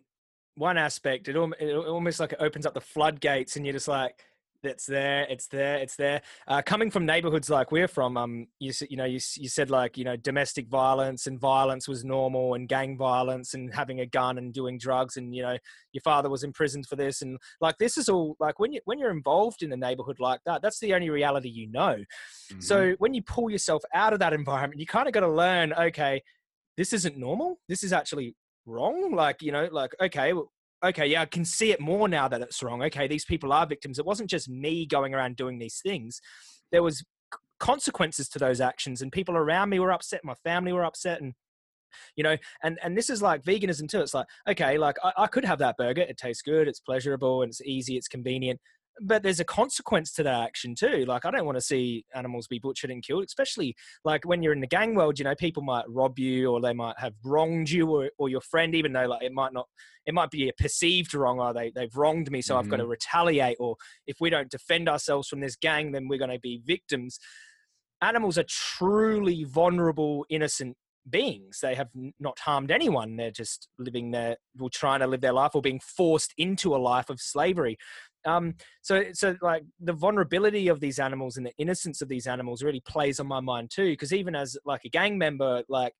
[0.56, 4.24] one aspect it, it almost like it opens up the floodgates and you're just like
[4.64, 8.72] it's there it's there it's there uh, coming from neighborhoods like we're from um you,
[8.90, 12.70] you know you, you said like you know domestic violence and violence was normal and
[12.70, 15.58] gang violence and having a gun and doing drugs and you know
[15.92, 18.98] your father was imprisoned for this and like this is all like when you when
[19.00, 22.60] you're involved in a neighborhood like that that's the only reality you know mm-hmm.
[22.60, 25.74] so when you pull yourself out of that environment you kind of got to learn
[25.74, 26.22] okay
[26.78, 30.34] this isn't normal this is actually wrong like you know like okay
[30.84, 32.84] okay, yeah, I can see it more now that it's wrong.
[32.84, 34.00] Okay, these people are victims.
[34.00, 36.22] It wasn't just me going around doing these things.
[36.72, 37.04] There was
[37.60, 41.34] consequences to those actions and people around me were upset my family were upset and
[42.18, 45.28] you know and and this is like veganism too it's like okay like I, I
[45.28, 48.60] could have that burger it tastes good it's pleasurable and it's easy it's convenient
[49.02, 51.06] but there's a consequence to that action too.
[51.06, 53.76] Like I don't want to see animals be butchered and killed, especially
[54.06, 55.20] like when you're in the gang world.
[55.20, 58.42] You know, people might rob you, or they might have wronged you, or, or your
[58.42, 59.68] friend, even though like it might not,
[60.06, 62.60] it might be a perceived wrong, or they they've wronged me, so mm-hmm.
[62.66, 63.58] I've got to retaliate.
[63.60, 63.76] Or
[64.06, 67.20] if we don't defend ourselves from this gang, then we're going to be victims.
[68.02, 70.76] Animals are truly vulnerable, innocent
[71.10, 71.60] beings.
[71.62, 73.16] They have not harmed anyone.
[73.16, 76.78] They're just living their, or trying to live their life, or being forced into a
[76.78, 77.78] life of slavery.
[78.26, 82.64] Um, so, so like the vulnerability of these animals and the innocence of these animals
[82.64, 83.92] really plays on my mind too.
[83.92, 85.94] Because even as like a gang member, like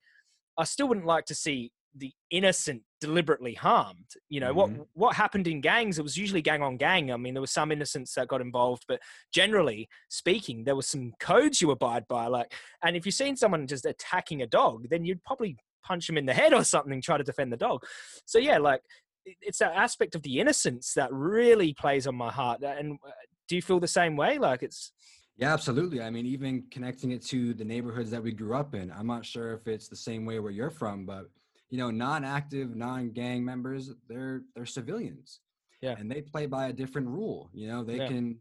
[0.58, 4.10] I still wouldn't like to see the innocent deliberately harmed.
[4.28, 4.78] You know mm-hmm.
[4.78, 5.98] what what happened in gangs?
[5.98, 7.12] It was usually gang on gang.
[7.12, 9.00] I mean, there was some innocents that got involved, but
[9.32, 12.26] generally speaking, there were some codes you abide by.
[12.26, 16.18] Like, and if you've seen someone just attacking a dog, then you'd probably punch him
[16.18, 17.84] in the head or something, try to defend the dog.
[18.24, 18.80] So yeah, like
[19.24, 22.62] it's that aspect of the innocence that really plays on my heart.
[22.62, 23.10] And uh,
[23.48, 24.38] do you feel the same way?
[24.38, 24.92] Like it's
[25.36, 26.00] yeah, absolutely.
[26.00, 28.92] I mean, even connecting it to the neighborhoods that we grew up in.
[28.92, 31.24] I'm not sure if it's the same way where you're from, but
[31.70, 35.40] you know, non-active, non-gang members, they're they're civilians.
[35.80, 35.96] Yeah.
[35.98, 37.50] And they play by a different rule.
[37.52, 38.08] You know, they yeah.
[38.08, 38.40] can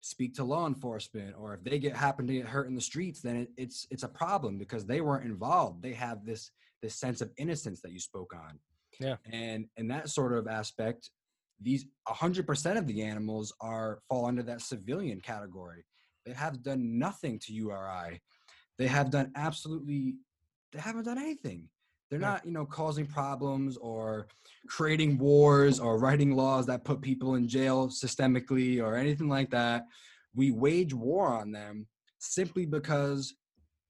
[0.00, 3.20] speak to law enforcement or if they get happen to get hurt in the streets,
[3.20, 5.82] then it, it's it's a problem because they weren't involved.
[5.82, 6.50] They have this
[6.82, 8.58] this sense of innocence that you spoke on.
[9.00, 9.16] Yeah.
[9.30, 11.10] And in that sort of aspect,
[11.60, 15.84] these 100% of the animals are fall under that civilian category.
[16.24, 18.20] They have done nothing to URI.
[18.78, 20.16] They have done absolutely
[20.72, 21.68] they haven't done anything.
[22.10, 24.28] They're not, you know, causing problems or
[24.66, 29.84] creating wars or writing laws that put people in jail systemically or anything like that.
[30.34, 31.86] We wage war on them
[32.18, 33.34] simply because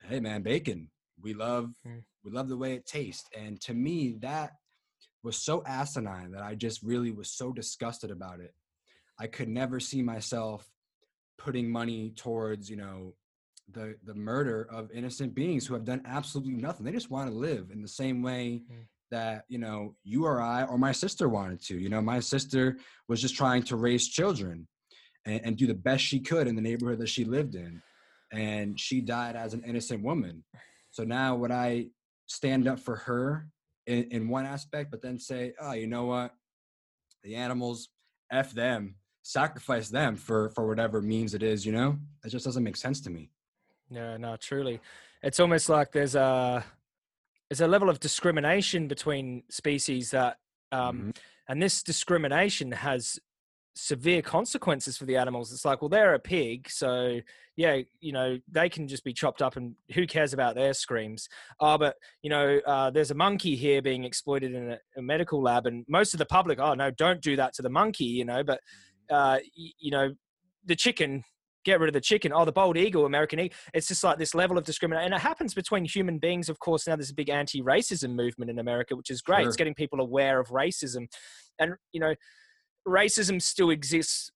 [0.04, 0.90] hey man, bacon.
[1.20, 2.02] We love mm.
[2.24, 3.28] we love the way it tastes.
[3.36, 4.52] And to me that
[5.22, 8.54] was so asinine that I just really was so disgusted about it.
[9.18, 10.68] I could never see myself
[11.38, 13.14] putting money towards, you know,
[13.72, 16.86] the the murder of innocent beings who have done absolutely nothing.
[16.86, 18.86] They just want to live in the same way mm.
[19.10, 21.78] that, you know, you or I or my sister wanted to.
[21.78, 22.78] You know, my sister
[23.08, 24.66] was just trying to raise children
[25.26, 27.82] and, and do the best she could in the neighborhood that she lived in.
[28.32, 30.44] And she died as an innocent woman.
[30.90, 31.88] So now would I
[32.26, 33.48] stand up for her
[33.88, 36.34] in, in one aspect, but then say, oh, you know what?
[37.24, 37.88] The animals,
[38.30, 41.98] F them, sacrifice them for for whatever means it is, you know?
[42.24, 43.30] It just doesn't make sense to me.
[43.90, 44.80] Yeah, no, truly.
[45.22, 46.64] It's almost like there's a
[47.48, 50.36] there's a level of discrimination between species that
[50.70, 51.10] um mm-hmm.
[51.48, 53.18] and this discrimination has
[53.78, 55.52] severe consequences for the animals.
[55.52, 57.20] It's like, well, they're a pig, so
[57.56, 61.28] yeah, you know, they can just be chopped up, and who cares about their screams?
[61.60, 65.40] Oh, but you know, uh, there's a monkey here being exploited in a, a, medical
[65.40, 68.24] lab, and most of the public, oh no, don't do that to the monkey, you
[68.24, 68.42] know.
[68.42, 68.60] But
[69.10, 69.14] mm-hmm.
[69.14, 70.14] uh, y- you know,
[70.64, 71.24] the chicken.
[71.64, 72.32] Get rid of the chicken.
[72.32, 73.56] Oh, the bald eagle, American eagle.
[73.74, 76.48] It's just like this level of discrimination, and it happens between human beings.
[76.48, 79.40] Of course, now there's a big anti-racism movement in America, which is great.
[79.40, 79.48] Sure.
[79.48, 81.08] It's getting people aware of racism,
[81.58, 82.14] and you know,
[82.86, 84.30] racism still exists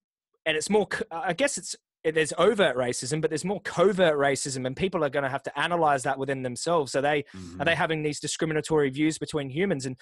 [0.46, 4.76] and it's more i guess it's there's overt racism but there's more covert racism and
[4.76, 7.60] people are going to have to analyze that within themselves so they mm-hmm.
[7.60, 7.78] are they mm-hmm.
[7.78, 9.96] having these discriminatory views between humans and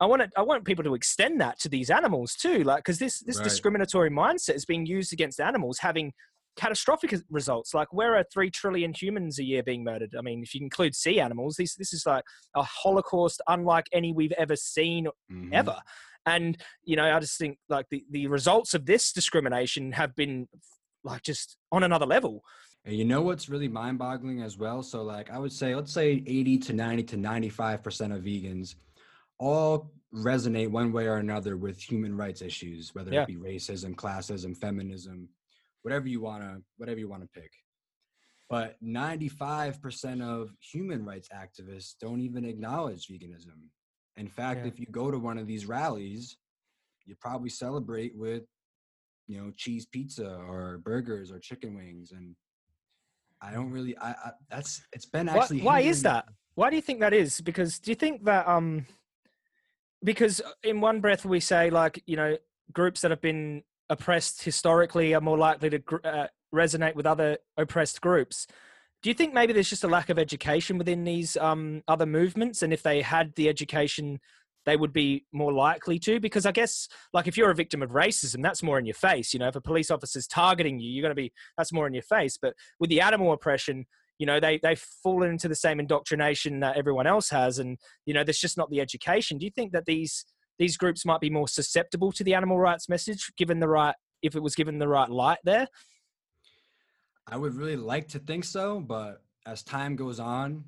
[0.00, 2.98] i want to, i want people to extend that to these animals too like because
[2.98, 3.44] this this right.
[3.44, 6.12] discriminatory mindset is being used against animals having
[6.58, 7.72] catastrophic results.
[7.72, 10.14] Like where are three trillion humans a year being murdered?
[10.18, 12.24] I mean, if you include sea animals, this this is like
[12.54, 15.54] a holocaust unlike any we've ever seen mm-hmm.
[15.54, 15.76] ever.
[16.28, 20.48] And you know, I just think like the the results of this discrimination have been
[21.04, 22.42] like just on another level.
[22.84, 24.82] And you know what's really mind-boggling as well?
[24.82, 28.74] So like I would say, let's say 80 to 90 to 95 percent of vegans
[29.38, 33.22] all resonate one way or another with human rights issues, whether yeah.
[33.22, 35.28] it be racism, classism, feminism,
[35.82, 37.50] whatever you wanna whatever you wanna pick.
[38.48, 43.68] But 95% of human rights activists don't even acknowledge veganism.
[44.18, 44.68] In fact, yeah.
[44.68, 46.36] if you go to one of these rallies,
[47.06, 48.42] you probably celebrate with,
[49.26, 52.12] you know, cheese pizza or burgers or chicken wings.
[52.12, 52.34] And
[53.40, 55.60] I don't really, I, I that's, it's been actually.
[55.60, 56.26] Why, why is that?
[56.54, 57.40] Why do you think that is?
[57.40, 58.84] Because do you think that, um,
[60.02, 62.36] because in one breath we say like you know
[62.72, 68.00] groups that have been oppressed historically are more likely to uh, resonate with other oppressed
[68.00, 68.46] groups
[69.02, 72.62] do you think maybe there's just a lack of education within these um, other movements?
[72.62, 74.20] And if they had the education
[74.66, 76.20] they would be more likely to?
[76.20, 79.32] Because i guess like if you're a victim of racism that's more in your face
[79.32, 79.48] you know?
[79.48, 82.36] If a police officer's targeting you you're going to be that's more in your face.
[82.40, 83.86] But with the animal oppression
[84.18, 88.12] you know they they've fallen into the same indoctrination that everyone else has and you
[88.12, 89.38] know there's just not the education.
[89.38, 90.26] Do you think that these
[90.58, 94.34] these groups might be more susceptible to the animal rights message given the right if
[94.34, 95.68] it was given the right light there
[97.28, 100.64] i would really like to think so but as time goes on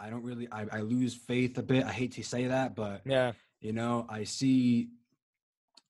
[0.00, 1.84] i don't really i, I lose faith a bit.
[1.84, 3.32] I hate to say that but yeah.
[3.60, 4.88] you know i see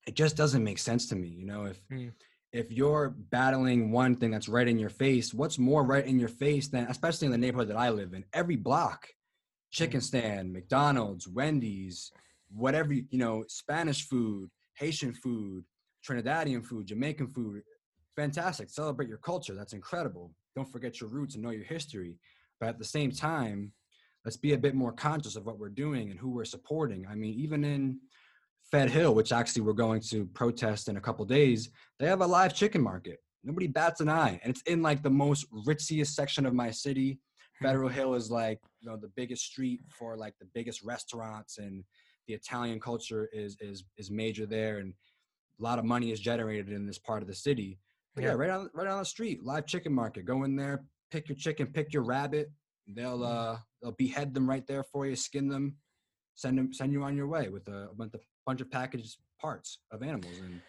[0.05, 2.11] it just doesn't make sense to me you know if mm.
[2.51, 6.29] if you're battling one thing that's right in your face, what's more right in your
[6.29, 9.09] face than, especially in the neighborhood that I live in, every block,
[9.71, 10.03] chicken mm.
[10.03, 12.13] stand, McDonald's, Wendy's,
[12.49, 15.65] whatever, you know, Spanish food, Haitian food,
[16.07, 17.61] Trinidadian food, Jamaican food,
[18.15, 18.69] fantastic.
[18.69, 19.55] Celebrate your culture.
[19.55, 20.31] That's incredible.
[20.55, 22.17] Don't forget your roots and know your history.
[22.59, 23.73] But at the same time,
[24.23, 27.05] let's be a bit more conscious of what we're doing and who we're supporting.
[27.07, 27.99] I mean, even in
[28.71, 32.27] Fed Hill, which actually we're going to protest in a couple days, they have a
[32.27, 33.19] live chicken market.
[33.43, 37.19] Nobody bats an eye, and it's in like the most ritziest section of my city.
[37.59, 37.65] Hmm.
[37.67, 41.83] Federal Hill is like you know the biggest street for like the biggest restaurants, and
[42.27, 44.93] the Italian culture is is is major there, and
[45.59, 47.77] a lot of money is generated in this part of the city.
[48.15, 50.25] But yeah, right on right on the street, live chicken market.
[50.25, 52.49] Go in there, pick your chicken, pick your rabbit.
[52.87, 53.23] They'll hmm.
[53.23, 55.75] uh they'll behead them right there for you, skin them,
[56.35, 59.17] send them send you on your way with a, a bunch of bunch of packaged
[59.39, 60.61] parts of animals and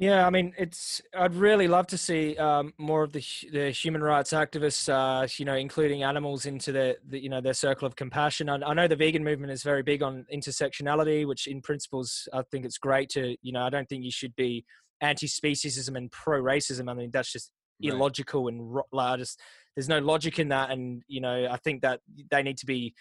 [0.00, 1.02] yeah, I mean, it's.
[1.14, 5.44] I'd really love to see um, more of the the human rights activists, uh, you
[5.44, 8.48] know, including animals into their, the, you know, their circle of compassion.
[8.48, 12.40] I, I, know the vegan movement is very big on intersectionality, which in principles I
[12.50, 14.64] think it's great to, you know, I don't think you should be
[15.00, 16.90] anti-speciesism and pro-racism.
[16.90, 17.50] I mean, that's just
[17.82, 17.92] right.
[17.92, 19.40] illogical and like, just
[19.76, 20.70] there's no logic in that.
[20.70, 22.94] And you know, I think that they need to be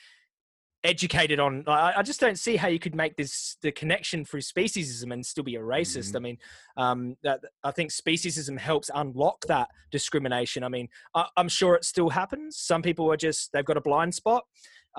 [0.83, 4.41] educated on Like, I, just don't see how you could make this the connection through
[4.41, 6.17] speciesism and still be a racist mm-hmm.
[6.17, 6.37] i mean
[6.77, 11.83] um, that i think speciesism helps unlock that discrimination i mean I, am sure it
[11.83, 14.45] still happens some people are just they've got a blind spot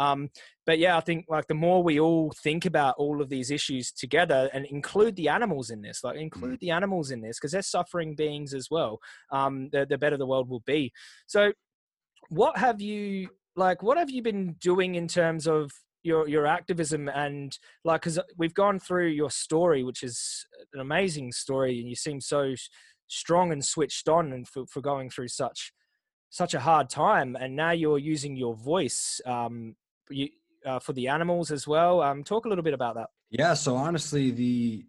[0.00, 0.30] um,
[0.66, 3.92] but yeah i think like the more we all think about all of these issues
[3.92, 6.66] together and include the animals in this like include mm-hmm.
[6.66, 8.98] the animals in this because they're suffering beings as well
[9.30, 10.92] um, the, the better the world will be
[11.26, 11.52] so
[12.28, 15.70] what have you like what have you been doing in terms of
[16.02, 21.30] your your activism and like because we've gone through your story which is an amazing
[21.30, 22.54] story and you seem so
[23.08, 25.72] strong and switched on and for, for going through such
[26.30, 29.74] such a hard time and now you're using your voice um
[30.10, 30.28] you,
[30.66, 33.76] uh, for the animals as well um talk a little bit about that yeah so
[33.76, 34.84] honestly the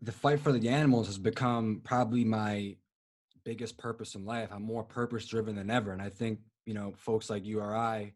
[0.00, 2.74] the fight for the animals has become probably my
[3.44, 6.92] biggest purpose in life i'm more purpose driven than ever and i think you know
[6.96, 8.12] folks like you or I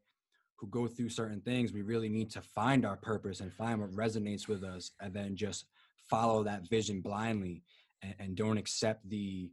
[0.59, 3.93] who go through certain things, we really need to find our purpose and find what
[3.93, 5.67] resonates with us, and then just
[6.09, 7.63] follow that vision blindly,
[8.03, 9.51] and, and don't accept the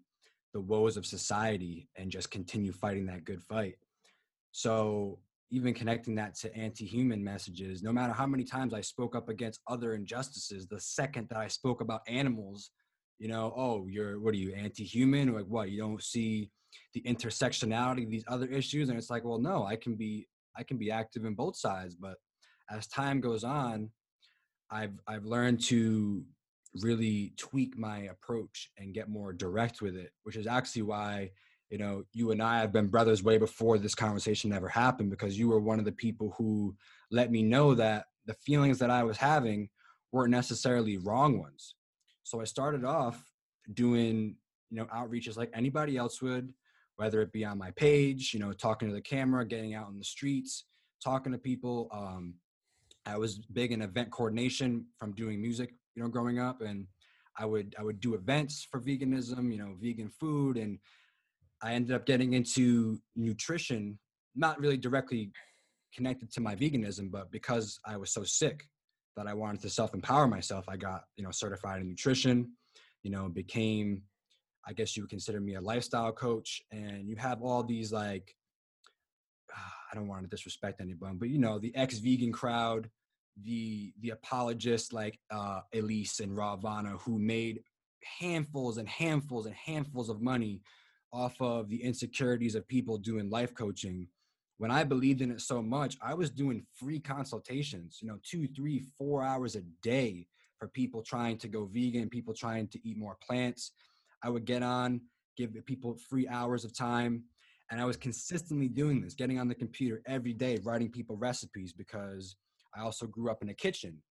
[0.54, 3.76] the woes of society and just continue fighting that good fight.
[4.52, 5.18] So
[5.54, 9.62] even connecting that to anti-human messages, no matter how many times I spoke up against
[9.68, 12.72] other injustices, the second that I spoke about animals,
[13.20, 15.30] you know, oh, you're what are you anti-human?
[15.30, 15.70] Or like what?
[15.70, 16.50] You don't see
[16.94, 20.28] the intersectionality of these other issues and it's like well no i can be
[20.58, 22.16] i can be active in both sides but
[22.72, 23.90] as time goes on
[24.72, 26.24] i've i've learned to
[26.82, 31.30] really tweak my approach and get more direct with it which is actually why
[31.74, 35.40] you know you and i have been brothers way before this conversation ever happened because
[35.40, 36.76] you were one of the people who
[37.10, 39.68] let me know that the feelings that i was having
[40.12, 41.74] weren't necessarily wrong ones.
[42.22, 43.26] So i started off
[43.74, 44.36] doing
[44.70, 46.54] you know outreaches like anybody else would
[46.98, 49.98] whether it be on my page you know talking to the camera getting out in
[49.98, 50.66] the streets
[51.04, 51.90] talking to people.
[51.92, 52.36] Um,
[53.08, 56.86] i was big in event coordination from doing music you know growing up and
[57.40, 60.78] i would i would do events for veganism you know vegan food and
[61.64, 63.98] i ended up getting into nutrition
[64.36, 65.32] not really directly
[65.94, 68.68] connected to my veganism but because i was so sick
[69.16, 72.52] that i wanted to self empower myself i got you know certified in nutrition
[73.04, 74.02] you know became
[74.66, 78.36] I guess you would consider me a lifestyle coach, and you have all these like,
[79.52, 82.90] I don't want to disrespect anyone, but you know, the ex-vegan crowd,
[83.44, 87.62] the the apologists like uh, Alyse and Rawvana, who made
[88.20, 90.62] handfuls and handfuls and handfuls of money
[91.14, 94.08] off of the insecurities of people doing life coaching.
[94.58, 98.48] When I believed in it so much, I was doing free consultations, you know, two,
[98.48, 100.28] three, four hours a day
[100.60, 103.72] for people trying to go vegan, people trying to eat more plants
[104.24, 105.02] I would get on,
[105.38, 107.24] give people free hours of time.
[107.70, 111.74] And I was consistently doing this, getting on the computer every day, writing people recipes
[111.74, 112.36] because
[112.76, 114.02] I also grew up in a kitchen.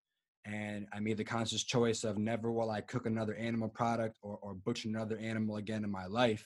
[0.45, 4.39] And I made the conscious choice of never will I cook another animal product or,
[4.43, 6.45] or butcher another animal again in my life.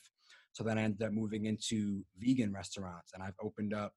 [0.57, 3.11] So then I ended up moving into vegan restaurants.
[3.13, 3.93] And I've opened up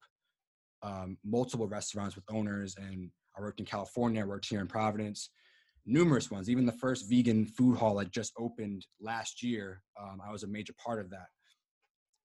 [0.82, 2.76] um, multiple restaurants with owners.
[2.76, 5.30] And I worked in California, I worked here in Providence
[5.86, 6.50] numerous ones.
[6.50, 10.46] Even the first vegan food hall that just opened last year, um, I was a
[10.46, 11.28] major part of that.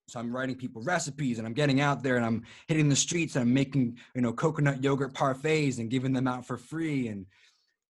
[0.09, 3.37] So I'm writing people recipes and I'm getting out there and I'm hitting the streets
[3.37, 7.25] and I'm making, you know, coconut yogurt parfaits and giving them out for free and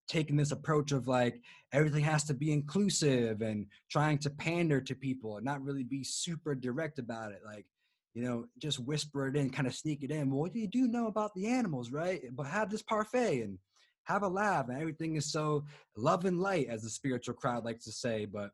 [0.08, 1.42] taking this approach of like
[1.74, 6.04] everything has to be inclusive and trying to pander to people and not really be
[6.04, 7.42] super direct about it.
[7.46, 7.66] Like,
[8.14, 10.30] you know, just whisper it in, kind of sneak it in.
[10.30, 12.22] Well, what do you do know about the animals, right?
[12.32, 13.58] But have this parfait and
[14.06, 15.66] have a laugh and everything is so
[15.98, 18.52] love and light as the spiritual crowd likes to say but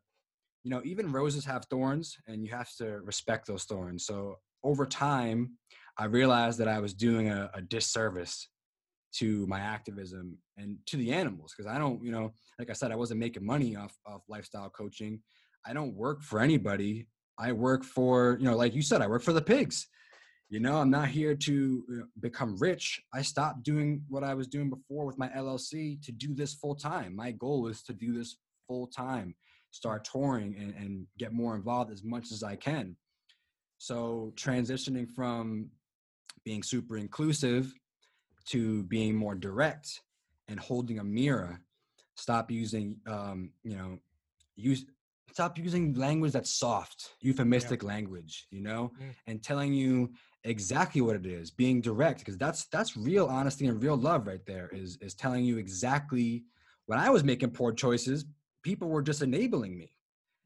[0.64, 4.86] you know even roses have thorns and you have to respect those thorns so over
[4.86, 5.52] time
[5.98, 8.48] i realized that i was doing a, a disservice
[9.12, 12.92] to my activism and to the animals because i don't you know like i said
[12.92, 15.20] i wasn't making money off of lifestyle coaching.
[15.64, 17.06] I don't work for anybody.
[17.38, 19.86] I work for you know like you said i work for the pigs.
[20.48, 23.00] You know i'm not here to uh, become rich.
[23.14, 26.74] I stopped doing what i was doing before with my llc to do this full
[26.74, 27.16] time.
[27.16, 28.36] My goal is to do this
[28.66, 29.34] full time
[29.70, 32.96] start touring and, and get more involved as much as i can.
[33.78, 35.70] So transitioning from
[36.44, 37.72] being super inclusive
[38.46, 40.00] to being more direct
[40.48, 41.60] and holding a mirror
[42.14, 43.98] stop using um, you know
[44.56, 44.84] use
[45.30, 47.88] stop using language that's soft euphemistic yeah.
[47.88, 49.14] language you know mm.
[49.26, 50.10] and telling you
[50.44, 54.44] exactly what it is being direct because that's that's real honesty and real love right
[54.46, 56.44] there is is telling you exactly
[56.86, 58.24] when i was making poor choices
[58.62, 59.90] people were just enabling me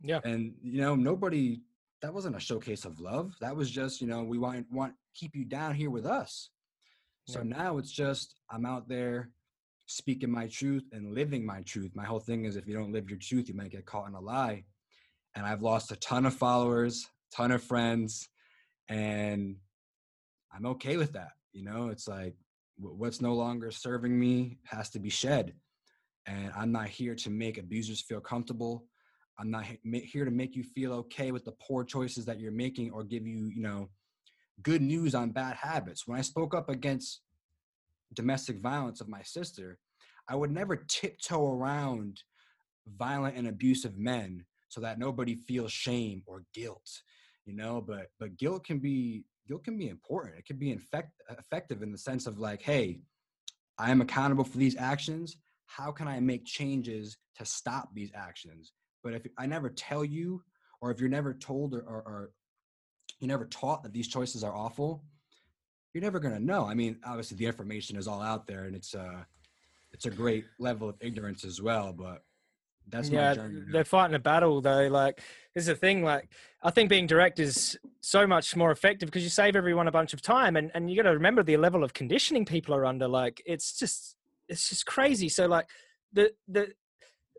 [0.02, 1.60] yeah and you know nobody
[2.02, 5.34] that wasn't a showcase of love that was just you know we want want keep
[5.34, 6.50] you down here with us
[7.26, 7.56] so yeah.
[7.56, 9.30] now it's just i'm out there
[9.86, 13.08] speaking my truth and living my truth my whole thing is if you don't live
[13.08, 14.62] your truth you might get caught in a lie
[15.34, 18.28] and i've lost a ton of followers ton of friends
[18.88, 19.56] and
[20.54, 21.32] I'm okay with that.
[21.52, 22.34] You know, it's like
[22.78, 25.54] what's no longer serving me has to be shed.
[26.26, 28.84] And I'm not here to make abusers feel comfortable.
[29.38, 32.90] I'm not here to make you feel okay with the poor choices that you're making
[32.90, 33.90] or give you, you know,
[34.62, 36.06] good news on bad habits.
[36.06, 37.20] When I spoke up against
[38.14, 39.78] domestic violence of my sister,
[40.28, 42.22] I would never tiptoe around
[42.96, 46.88] violent and abusive men so that nobody feels shame or guilt,
[47.44, 50.38] you know, but but guilt can be guilt can be important.
[50.38, 53.00] It can be infect, effective in the sense of like, hey,
[53.78, 55.36] I am accountable for these actions.
[55.66, 58.72] How can I make changes to stop these actions?
[59.04, 60.42] But if I never tell you,
[60.80, 62.30] or if you're never told or, or, or
[63.20, 65.04] you're never taught that these choices are awful,
[65.96, 66.66] you're never gonna know.
[66.66, 69.24] I mean, obviously the information is all out there, and it's a uh,
[69.94, 71.94] it's a great level of ignorance as well.
[71.94, 72.22] But
[72.86, 73.34] that's yeah,
[73.72, 74.88] they're fighting a battle though.
[74.88, 75.22] Like,
[75.54, 76.04] is the thing.
[76.04, 76.28] Like,
[76.62, 80.12] I think being direct is so much more effective because you save everyone a bunch
[80.12, 83.08] of time, and and you got to remember the level of conditioning people are under.
[83.08, 84.16] Like, it's just
[84.50, 85.30] it's just crazy.
[85.30, 85.66] So like,
[86.12, 86.74] the the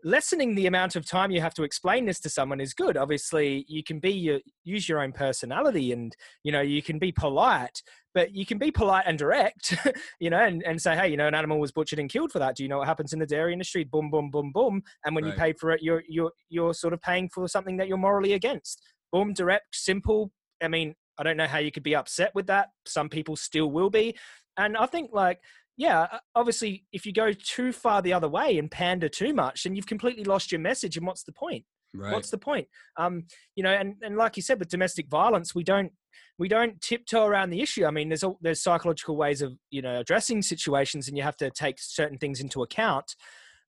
[0.04, 3.64] lessening the amount of time you have to explain this to someone is good obviously
[3.68, 7.82] you can be your use your own personality and you know you can be polite
[8.18, 9.76] but you can be polite and direct
[10.18, 12.40] you know and, and say hey you know an animal was butchered and killed for
[12.40, 15.14] that do you know what happens in the dairy industry boom boom boom boom and
[15.14, 15.34] when right.
[15.34, 18.32] you pay for it you're you're you're sort of paying for something that you're morally
[18.32, 22.48] against boom direct simple i mean i don't know how you could be upset with
[22.48, 24.16] that some people still will be
[24.56, 25.38] and i think like
[25.80, 29.76] yeah, obviously, if you go too far the other way and pander too much, then
[29.76, 30.96] you've completely lost your message.
[30.96, 31.64] And what's the point?
[31.94, 32.12] Right.
[32.12, 32.66] What's the point?
[32.96, 35.92] Um, you know, and, and like you said, with domestic violence, we don't
[36.38, 37.84] we don't tiptoe around the issue.
[37.84, 41.36] I mean, there's a, there's psychological ways of you know addressing situations, and you have
[41.38, 43.14] to take certain things into account.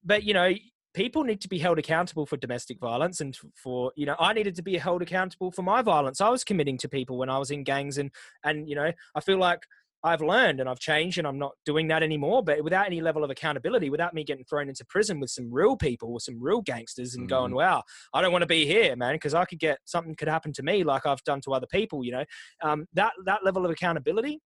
[0.05, 0.53] But you know,
[0.95, 4.55] people need to be held accountable for domestic violence, and for you know, I needed
[4.57, 7.51] to be held accountable for my violence I was committing to people when I was
[7.51, 8.11] in gangs, and
[8.45, 9.67] and you know, I feel like
[10.03, 12.43] I've learned and I've changed and I'm not doing that anymore.
[12.43, 15.77] But without any level of accountability, without me getting thrown into prison with some real
[15.77, 17.37] people, with some real gangsters, and mm-hmm.
[17.37, 17.83] going, "Wow,
[18.15, 20.63] I don't want to be here, man," because I could get something could happen to
[20.63, 22.05] me like I've done to other people.
[22.05, 22.25] You know,
[22.63, 24.41] um, that that level of accountability,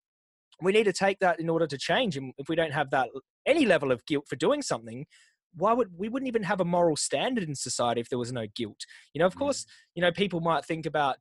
[0.61, 2.17] we need to take that in order to change.
[2.17, 3.09] And if we don't have that
[3.47, 5.07] any level of guilt for doing something,
[5.57, 8.47] why would we wouldn't even have a moral standard in society if there was no
[8.55, 9.41] guilt you know of mm-hmm.
[9.41, 11.17] course you know people might think about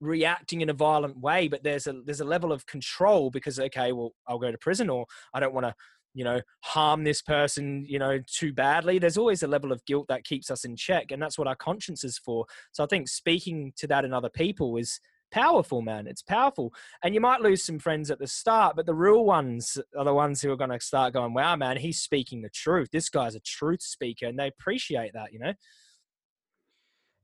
[0.00, 3.92] reacting in a violent way but there's a there's a level of control because okay
[3.92, 5.74] well i'll go to prison or i don't want to
[6.16, 8.98] you know harm this person you know too badly.
[8.98, 11.54] There's always a level of guilt that keeps us in check and that's what our
[11.54, 12.46] conscience is for.
[12.72, 14.98] So i think speaking to that in other people is
[15.30, 16.06] powerful man.
[16.06, 16.72] It's powerful.
[17.02, 20.14] And you might lose some friends at the start but the real ones are the
[20.14, 22.88] ones who are going to start going wow man he's speaking the truth.
[22.90, 25.52] This guy's a truth speaker and they appreciate that you know?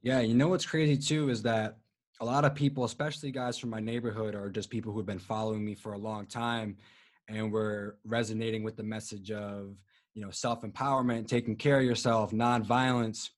[0.02, 1.78] Yeah you know what's crazy too is that
[2.22, 5.64] a lot of people, especially guys from my neighborhood, are just people who've been following
[5.64, 6.76] me for a long time,
[7.28, 9.74] and we're resonating with the message of
[10.14, 13.32] you know self empowerment, taking care of yourself, non-violence.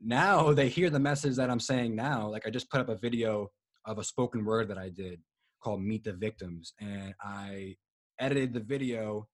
[0.00, 2.28] Now they hear the message that I'm saying now.
[2.28, 3.50] Like I just put up a video
[3.84, 5.20] of a spoken word that I did
[5.60, 7.74] called "Meet the Victims," and I
[8.20, 9.26] edited the video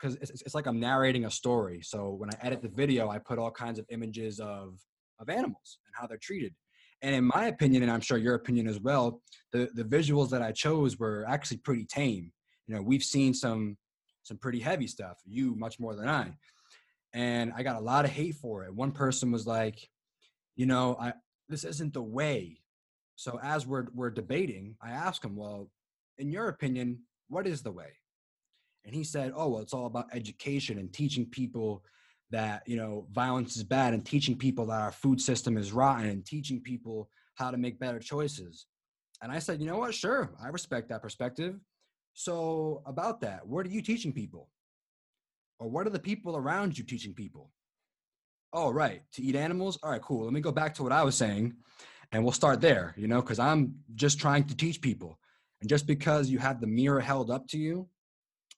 [0.00, 1.82] because it's, it's like I'm narrating a story.
[1.82, 4.80] So when I edit the video, I put all kinds of images of
[5.20, 6.54] of animals and how they're treated.
[7.02, 9.20] And in my opinion, and I'm sure your opinion as well,
[9.52, 12.32] the, the visuals that I chose were actually pretty tame.
[12.66, 13.76] You know, we've seen some
[14.24, 16.32] some pretty heavy stuff, you much more than I.
[17.14, 18.74] And I got a lot of hate for it.
[18.74, 19.88] One person was like,
[20.54, 21.14] you know, I
[21.48, 22.60] this isn't the way.
[23.16, 25.70] So as we're we're debating, I asked him, well,
[26.18, 27.92] in your opinion, what is the way?
[28.84, 31.84] And he said, oh, well, it's all about education and teaching people
[32.30, 36.06] that you know violence is bad and teaching people that our food system is rotten
[36.06, 38.66] and teaching people how to make better choices.
[39.22, 39.94] And i said you know what?
[39.94, 41.58] Sure i respect that perspective.
[42.14, 44.50] So about that what are you teaching people?
[45.60, 47.50] Or what are the people around you teaching people?
[48.52, 49.78] Oh right to eat animals?
[49.82, 51.54] All right cool let me go back to what i was saying
[52.12, 55.18] and we'll start there you know because i'm just trying to teach people.
[55.60, 57.88] And just because you have the mirror held up to you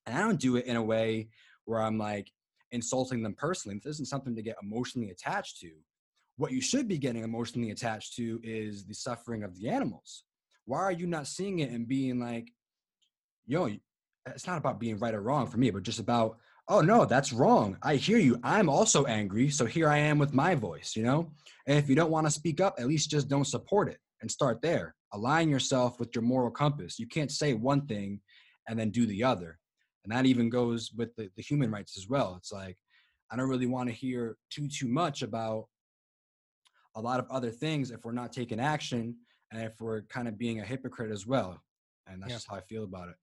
[0.06, 1.28] and i don't do it in a way
[1.64, 2.30] where i'm like
[2.72, 3.80] insulting them personally.
[3.82, 5.70] This isn't something to get emotionally attached to.
[6.36, 10.24] What you should be getting emotionally attached to is the suffering of the animals.
[10.64, 12.52] Why are you not seeing it and being like,
[13.46, 13.70] yo,
[14.26, 17.32] it's not about being right or wrong for me, but just about, oh no, that's
[17.32, 17.76] wrong.
[17.82, 18.38] I hear you.
[18.42, 19.50] I'm also angry.
[19.50, 21.32] So here I am with my voice, you know?
[21.66, 24.30] And if you don't want to speak up, at least just don't support it and
[24.30, 24.94] start there.
[25.12, 26.98] Align yourself with your moral compass.
[26.98, 28.20] You can't say one thing
[28.68, 29.59] and then do the other
[30.04, 32.76] and that even goes with the, the human rights as well it's like
[33.30, 35.66] i don't really want to hear too too much about
[36.96, 39.14] a lot of other things if we're not taking action
[39.52, 41.60] and if we're kind of being a hypocrite as well
[42.06, 42.36] and that's yeah.
[42.36, 43.14] just how i feel about it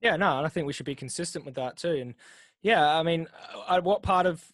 [0.00, 2.14] yeah no and i think we should be consistent with that too and
[2.62, 3.26] yeah i mean
[3.68, 4.44] uh, what part of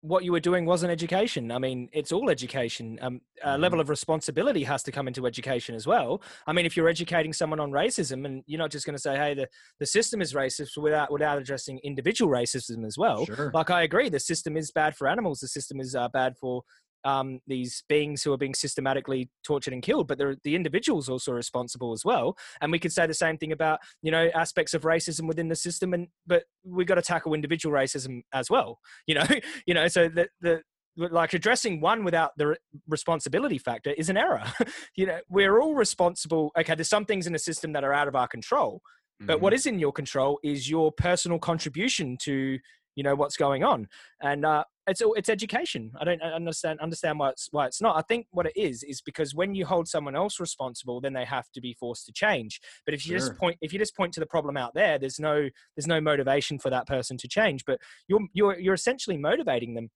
[0.00, 1.50] what you were doing wasn't education.
[1.50, 2.98] I mean, it's all education.
[3.02, 3.62] Um, a mm-hmm.
[3.62, 6.22] level of responsibility has to come into education as well.
[6.46, 9.16] I mean, if you're educating someone on racism, and you're not just going to say,
[9.16, 9.48] "Hey, the,
[9.80, 13.26] the system is racist," without without addressing individual racism as well.
[13.26, 13.50] Sure.
[13.52, 15.40] Like I agree, the system is bad for animals.
[15.40, 16.62] The system is uh, bad for
[17.04, 21.92] um, these beings who are being systematically tortured and killed, but the individuals also responsible
[21.92, 22.36] as well.
[22.60, 25.56] And we could say the same thing about you know aspects of racism within the
[25.56, 28.78] system, and but we've got to tackle individual racism as well.
[29.06, 29.26] You know,
[29.66, 30.62] you know, so the the
[30.96, 32.56] like addressing one without the
[32.88, 34.42] responsibility factor is an error.
[34.96, 36.50] you know, we're all responsible.
[36.58, 38.82] Okay, there's some things in the system that are out of our control,
[39.20, 39.42] but mm-hmm.
[39.42, 42.58] what is in your control is your personal contribution to
[42.98, 43.86] you know what's going on.
[44.20, 45.92] And uh, it's it's education.
[46.00, 47.96] I don't understand understand why it's why it's not.
[47.96, 51.24] I think what it is is because when you hold someone else responsible then they
[51.24, 52.60] have to be forced to change.
[52.84, 53.18] But if you sure.
[53.18, 56.00] just point if you just point to the problem out there there's no there's no
[56.00, 57.64] motivation for that person to change.
[57.64, 57.78] But
[58.08, 59.90] you're you're you're essentially motivating them.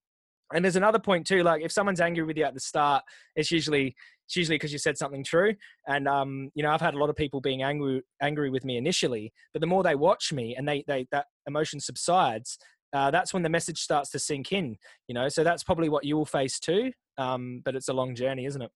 [0.55, 3.03] And there's another point too like if someone's angry with you at the start
[3.35, 3.97] it's usually
[4.29, 5.57] it's usually because you said something true.
[5.89, 8.77] And um, you know i've had a lot of people being angry angry with me
[8.77, 12.59] initially but the more they watch me and they they that emotion subsides
[12.93, 14.77] uh, that's when the message starts to sink in
[15.09, 15.29] you know?
[15.29, 18.63] So that's probably what you will face too um, but it's a long journey isn't
[18.63, 18.71] it?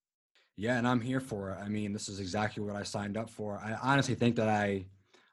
[0.57, 1.59] Yeah and i'm here for it.
[1.63, 3.59] I mean this is exactly what i signed up for.
[3.59, 4.87] I honestly think that i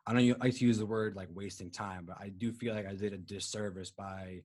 [0.05, 2.86] i don't like to use the word like wasting time but i do feel like
[2.86, 4.41] i did a disservice by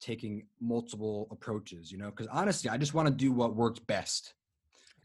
[0.00, 2.10] taking multiple approaches you know?
[2.10, 4.34] Because honestly i just want to do what works best.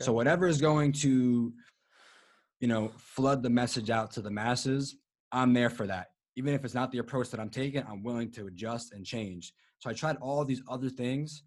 [0.01, 1.53] So whatever is going to,
[2.59, 4.95] you know, flood the message out to the masses,
[5.31, 6.07] I'm there for that.
[6.35, 9.53] Even if it's not the approach that I'm taking, I'm willing to adjust and change.
[9.79, 11.43] So I tried all these other things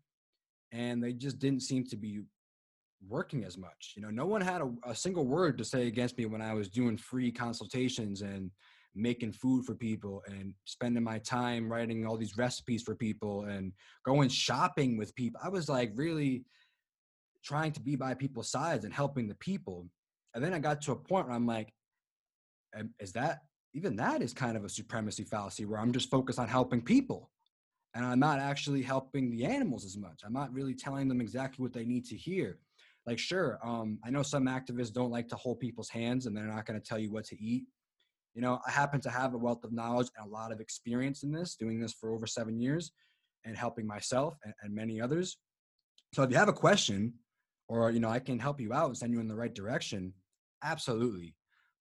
[0.73, 2.21] and they just didn't seem to be
[3.09, 3.95] working as much.
[3.97, 6.55] You know, no one had a, a, single word to say against me when I
[6.55, 8.51] was doing free consultations and
[8.95, 13.73] making food for people and spending my time writing all these recipes for people and
[14.05, 15.41] going shopping with people.
[15.45, 16.45] I was like really
[17.45, 19.89] trying to be by people's sides and helping the people.
[20.35, 21.73] And then I got to a point where I'm like,
[22.99, 23.41] is that
[23.75, 27.31] even that is kind of a supremacy fallacy where I'm just focused on helping people
[27.95, 30.23] and I'm not actually helping the animals as much.
[30.25, 32.59] I'm not really telling them exactly what they need to hear.
[33.07, 36.45] Like, sure, um, I know some activists don't like to hold people's hands and they're
[36.45, 37.67] not going to tell you what to eat.
[38.35, 41.23] You know, I happen to have a wealth of knowledge and a lot of experience
[41.23, 42.93] in this, doing this for over seven years
[43.45, 45.37] and helping myself and, and many others.
[46.15, 47.13] So if you have a question
[47.69, 50.15] or, you know, I can help you out and send you in the right direction,
[50.63, 51.35] absolutely.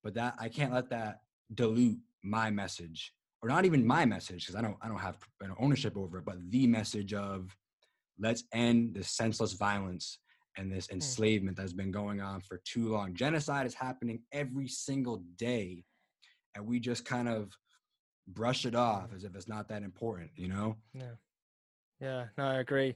[0.04, 1.22] But that I can't let that
[1.56, 5.18] dilute my message or not even my message because I don't I don't have
[5.60, 7.56] ownership over it, but the message of
[8.20, 10.20] let's end this senseless violence
[10.58, 10.96] and this hmm.
[10.96, 13.14] enslavement that's been going on for too long.
[13.14, 15.84] Genocide is happening every single day,
[16.56, 17.52] and we just kind of
[18.28, 20.78] brush it off as if it's not that important, you know?
[20.94, 21.16] Yeah.
[22.00, 22.96] Yeah, no, I agree.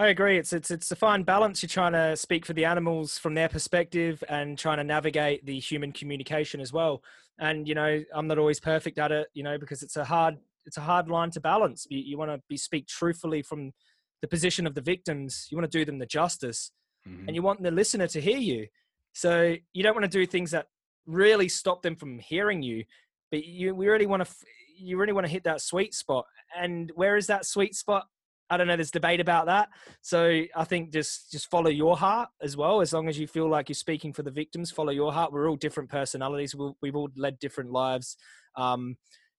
[0.00, 0.38] I agree.
[0.38, 1.62] It's it's it's a fine balance.
[1.62, 5.58] You're trying to speak for the animals from their perspective and trying to navigate the
[5.58, 7.02] human communication as well.
[7.38, 10.38] And you know, I'm not always perfect at it, you know, because it's a hard
[10.64, 11.86] it's a hard line to balance.
[11.90, 13.72] You, you want to be speak truthfully from
[14.22, 15.48] the position of the victims.
[15.50, 16.70] You want to do them the justice,
[17.06, 17.26] mm-hmm.
[17.26, 18.68] and you want the listener to hear you.
[19.12, 20.68] So you don't want to do things that
[21.04, 22.84] really stop them from hearing you,
[23.30, 24.34] but you we really want to
[24.78, 26.24] you really want to hit that sweet spot.
[26.58, 28.06] And where is that sweet spot?
[28.50, 28.76] I don't know.
[28.76, 29.68] There's debate about that.
[30.02, 32.80] So I think just just follow your heart as well.
[32.80, 35.32] As long as you feel like you're speaking for the victims, follow your heart.
[35.32, 36.54] We're all different personalities.
[36.54, 38.16] we have all led different lives.
[38.56, 38.96] Um,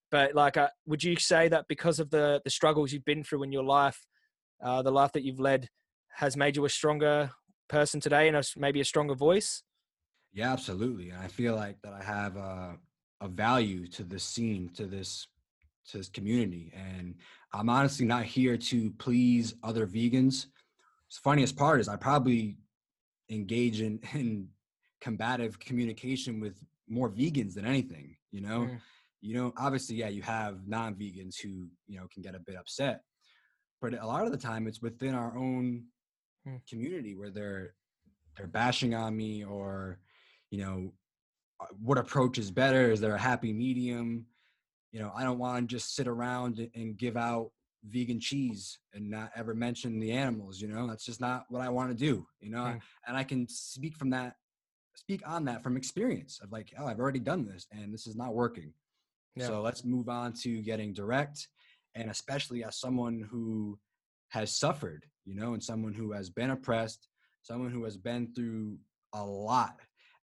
[0.10, 3.44] but like, uh, would you say that because of the the struggles you've been through
[3.44, 4.06] in your life,
[4.64, 5.68] uh, the life that you've led
[6.16, 7.32] has made you a stronger
[7.68, 9.64] person today and a, maybe a stronger voice?
[10.34, 11.10] Yeah, absolutely.
[11.10, 12.78] And I feel like that I have a,
[13.20, 15.28] a value to this scene, to this
[15.90, 16.72] to this community.
[16.76, 17.16] And
[17.54, 20.46] I'm honestly not here to please other vegans.
[21.10, 22.58] The funniest part is I probably
[23.30, 24.48] engage in, in
[25.00, 28.62] combative communication with more vegans than anything, you know?
[28.62, 28.82] Mm.
[29.22, 33.02] You know, obviously, yeah, you have non-vegans who, you know, can get a bit upset.
[33.80, 35.84] But a lot of the time it's within our own
[36.48, 36.60] mm.
[36.68, 37.74] community where they're
[38.38, 40.00] they're bashing on me or,
[40.50, 40.94] you know,
[41.60, 42.92] uh, what approach is better?
[42.92, 44.26] Is there a happy medium?
[44.92, 47.52] You know, I don't want to just sit around and give out
[47.84, 51.70] vegan cheese and not ever mention the animals, you know, that's just not what I
[51.70, 52.80] want to do, you know, mm.
[53.08, 54.36] and I can speak from that,
[54.96, 58.16] speak on that from experience of like, oh, I've already done this and this is
[58.16, 58.74] not working.
[59.36, 59.48] Yeah.
[59.48, 61.48] So let's move on to getting direct.
[61.96, 63.80] And especially as someone who
[64.30, 67.08] has suffered, you know, and someone who has been oppressed,
[67.42, 68.78] someone who has been through
[69.14, 69.76] a lot.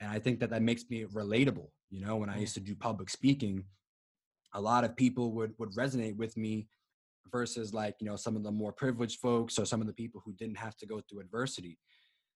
[0.00, 1.68] And I think that that makes me relatable.
[1.90, 2.40] You know, when I mm.
[2.40, 3.64] used to do public speaking,
[4.54, 6.66] a lot of people would would resonate with me
[7.30, 10.22] versus like you know some of the more privileged folks or some of the people
[10.24, 11.78] who didn't have to go through adversity.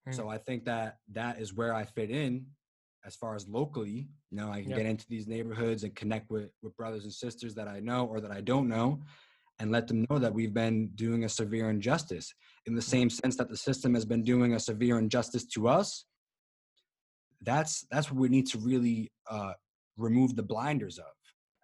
[0.09, 0.14] Mm.
[0.14, 2.47] so i think that that is where i fit in
[3.07, 4.09] as far as locally.
[4.31, 4.79] You know i can yep.
[4.79, 8.21] get into these neighborhoods and connect with with brothers and sisters that i know or
[8.21, 9.01] that i don't know
[9.61, 12.33] and let them know that we've been doing a severe injustice.
[12.66, 16.05] In the same sense that the system has been doing a severe injustice to us
[17.43, 19.53] that's that's what we need to really uh,
[19.97, 21.07] remove the blinders of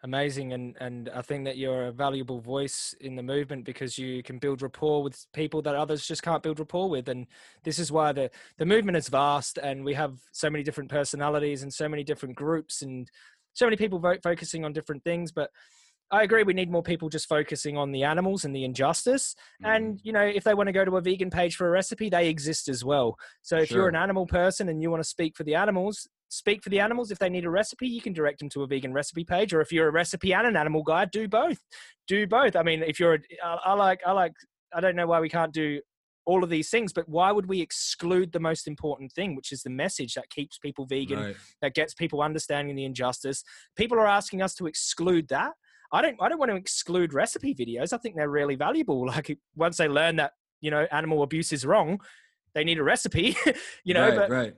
[0.04, 4.22] amazing and and i think that you're a valuable voice in the movement because you
[4.22, 7.26] can build rapport with people that others just can't build rapport with and
[7.64, 11.62] this is why the the movement is vast and we have so many different personalities
[11.62, 13.10] and so many different groups and
[13.54, 15.50] so many people vote focusing on different things but
[16.10, 16.42] I agree.
[16.42, 19.34] We need more people just focusing on the animals and the injustice.
[19.64, 19.76] Mm.
[19.76, 22.08] And you know, if they want to go to a vegan page for a recipe,
[22.08, 23.16] they exist as well.
[23.42, 23.78] So if sure.
[23.78, 26.80] you're an animal person and you want to speak for the animals, speak for the
[26.80, 27.10] animals.
[27.10, 29.54] If they need a recipe, you can direct them to a vegan recipe page.
[29.54, 31.58] Or if you're a recipe and an animal guide, do both.
[32.08, 32.56] Do both.
[32.56, 34.32] I mean, if you're, a, I, I like, I like,
[34.74, 35.80] I don't know why we can't do
[36.26, 39.62] all of these things, but why would we exclude the most important thing, which is
[39.62, 41.36] the message that keeps people vegan, right.
[41.60, 43.44] that gets people understanding the injustice?
[43.76, 45.52] People are asking us to exclude that.
[45.92, 47.92] I don't, I don't want to exclude recipe videos.
[47.92, 49.06] I think they're really valuable.
[49.06, 52.00] Like once they learn that, you know, animal abuse is wrong,
[52.54, 53.36] they need a recipe,
[53.84, 54.54] you know, right, but right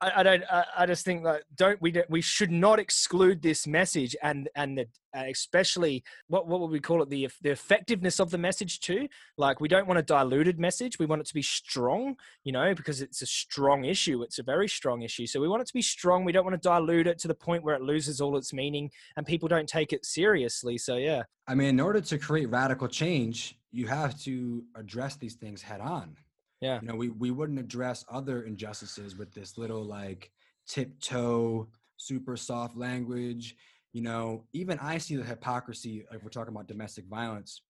[0.00, 0.44] I, I don't.
[0.50, 1.94] I, I, just think that don't we?
[2.08, 7.02] We should not exclude this message, and and the, especially what what would we call
[7.02, 7.10] it?
[7.10, 9.08] The the effectiveness of the message too.
[9.36, 10.98] Like we don't want a diluted message.
[10.98, 14.22] We want it to be strong, you know, because it's a strong issue.
[14.22, 15.26] It's a very strong issue.
[15.26, 16.24] So we want it to be strong.
[16.24, 18.90] We don't want to dilute it to the point where it loses all its meaning
[19.16, 20.78] and people don't take it seriously.
[20.78, 21.24] So yeah.
[21.46, 25.80] I mean, in order to create radical change, you have to address these things head
[25.80, 26.16] on
[26.60, 26.78] yeah.
[26.82, 30.30] You know, we, we wouldn't address other injustices with this little like
[30.68, 33.56] tiptoe, super soft language.
[33.92, 37.62] You know, even I see the hypocrisy if we're talking about domestic violence.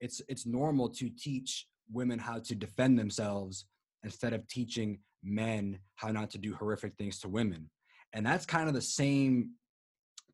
[0.00, 3.66] It's it's normal to teach women how to defend themselves
[4.04, 7.68] instead of teaching men how not to do horrific things to women.
[8.12, 9.50] And that's kind of the same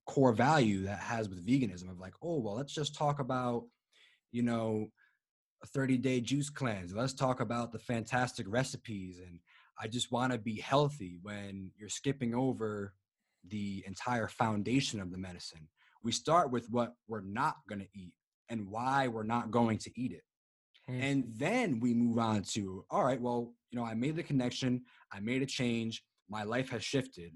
[0.06, 3.64] core value that has with veganism of like, oh, well, let's just talk about,
[4.32, 4.88] you know,
[5.64, 6.94] a 30 day juice cleanse.
[6.94, 9.18] Let's talk about the fantastic recipes.
[9.18, 9.40] And
[9.80, 12.92] I just want to be healthy when you're skipping over
[13.48, 15.66] the entire foundation of the medicine.
[16.02, 18.12] We start with what we're not going to eat
[18.50, 20.22] and why we're not going to eat it.
[20.90, 21.02] Mm.
[21.02, 24.82] And then we move on to, all right, well, you know, I made the connection,
[25.10, 27.32] I made a change, my life has shifted.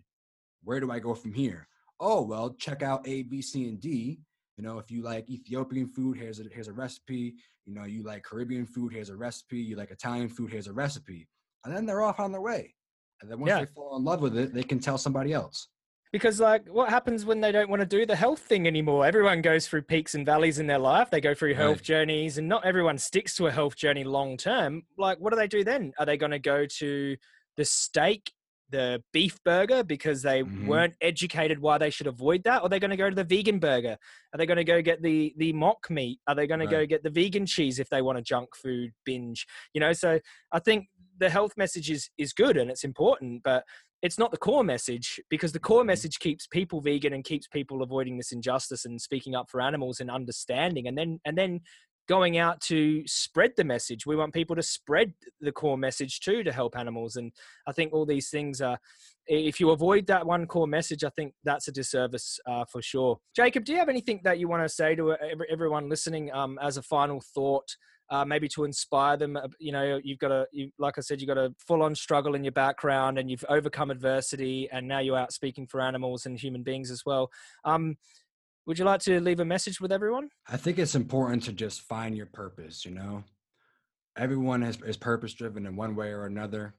[0.65, 1.67] Where do I go from here?
[1.99, 4.21] Oh, well, check out A, B, C, and D.
[4.59, 7.37] You know, if you like Ethiopian food, here's a here's a recipe.
[7.65, 9.59] You know, you like Caribbean food, here's a recipe.
[9.59, 11.29] You like Italian food, here's a recipe.
[11.65, 12.75] And then they're off on their way.
[13.23, 13.61] And then once yeah.
[13.61, 15.69] they fall in love with it, they can tell somebody else.
[16.11, 19.07] Because like what happens when they don't want to do the health thing anymore?
[19.07, 21.09] Everyone goes through peaks and valleys in their life.
[21.09, 21.83] They go through health right.
[21.83, 24.83] journeys and not everyone sticks to a health journey long term.
[24.97, 25.93] Like what do they do then?
[26.01, 27.17] Are they going to go to
[27.57, 28.33] the steak
[28.71, 30.67] the beef burger because they mm-hmm.
[30.67, 33.59] weren't educated why they should avoid that or they're going to go to the vegan
[33.59, 33.97] burger
[34.33, 36.69] are they going to go get the the mock meat are they going right.
[36.69, 39.93] to go get the vegan cheese if they want a junk food binge you know
[39.93, 40.19] so
[40.53, 40.87] i think
[41.19, 43.65] the health message is is good and it's important but
[44.01, 45.89] it's not the core message because the core mm-hmm.
[45.89, 50.01] message keeps people vegan and keeps people avoiding this injustice and speaking up for animals
[50.01, 51.61] and understanding and then and then
[52.09, 54.07] going out to spread the message.
[54.07, 57.17] We want people to spread the core message too to help animals.
[57.17, 57.33] And
[57.67, 58.79] I think all these things are,
[59.27, 63.19] if you avoid that one core message, I think that's a disservice uh, for sure.
[63.37, 65.17] Jacob, do you have anything that you want to say to
[65.51, 67.77] everyone listening um, as a final thought?
[68.11, 69.37] Uh, maybe to inspire them.
[69.37, 71.95] Uh, you know, you've got a, you, like I said, you've got a full on
[71.95, 76.25] struggle in your background and you've overcome adversity and now you're out speaking for animals
[76.25, 77.31] and human beings as well.
[77.67, 77.99] Um,
[78.69, 80.29] would you like to leave a message with everyone?
[80.47, 83.25] I think it's important to just find your purpose, you know?
[84.15, 86.75] Everyone is, is purpose driven in one way or another.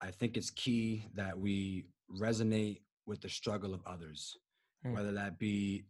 [0.00, 1.84] I think it's key that we
[2.18, 4.38] resonate with the struggle of others,
[4.86, 4.94] mm.
[4.94, 5.84] whether that be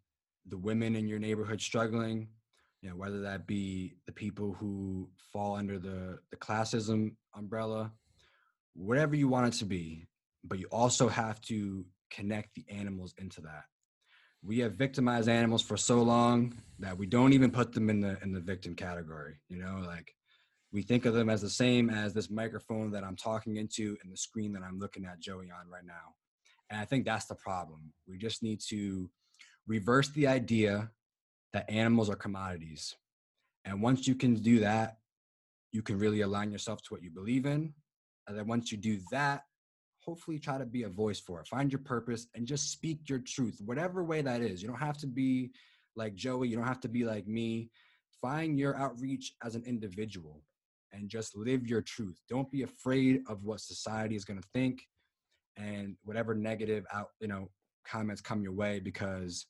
[0.48, 2.26] the women in your neighborhood struggling,
[2.80, 7.92] you know, whether that be the people who fall under the, the classism umbrella,
[8.74, 10.04] whatever you want it to be.
[10.42, 13.62] But you also have to connect the animals into that
[14.45, 18.18] we have victimized animals for so long that we don't even put them in the
[18.22, 20.14] in the victim category you know like
[20.72, 24.12] we think of them as the same as this microphone that i'm talking into and
[24.12, 26.14] the screen that i'm looking at joey on right now.
[26.70, 27.93] And i think that's the problem.
[28.09, 29.11] We just need to
[29.66, 30.90] reverse the idea
[31.53, 32.97] that animals are commodities.
[33.64, 34.97] And once you can do that
[35.72, 37.72] you can really align yourself to what you believe in.
[38.28, 39.45] And then once you do that
[40.05, 41.46] hopefully try to be a voice for it.
[41.46, 44.62] Find your purpose and just speak your truth, whatever way that is.
[44.62, 45.53] You don't have to be
[45.96, 47.70] like Joey, you don't have to be like me.
[48.20, 50.42] Find your outreach as an individual
[50.92, 52.20] and just live your truth.
[52.28, 54.82] Don't be afraid of what society is going to think
[55.57, 57.50] and whatever negative out, you know,
[57.84, 59.46] comments come your way because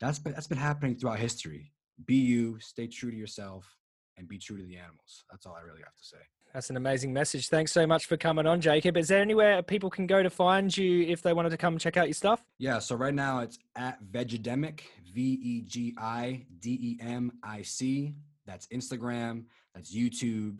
[0.00, 1.72] that's been that's been happening throughout history.
[2.06, 3.76] Be you, stay true to yourself
[4.18, 5.24] and be true to the animals.
[5.30, 6.18] That's all I really have to say.
[6.52, 7.48] That's an amazing message.
[7.48, 8.96] Thanks so much for coming on, Jacob.
[8.96, 11.96] Is there anywhere people can go to find you if they wanted to come check
[11.96, 12.42] out your stuff?
[12.58, 14.80] Yeah, so right now it's at Vegidemic,
[15.12, 18.14] V E G I D E M I C.
[18.46, 19.44] That's Instagram,
[19.74, 20.58] that's YouTube,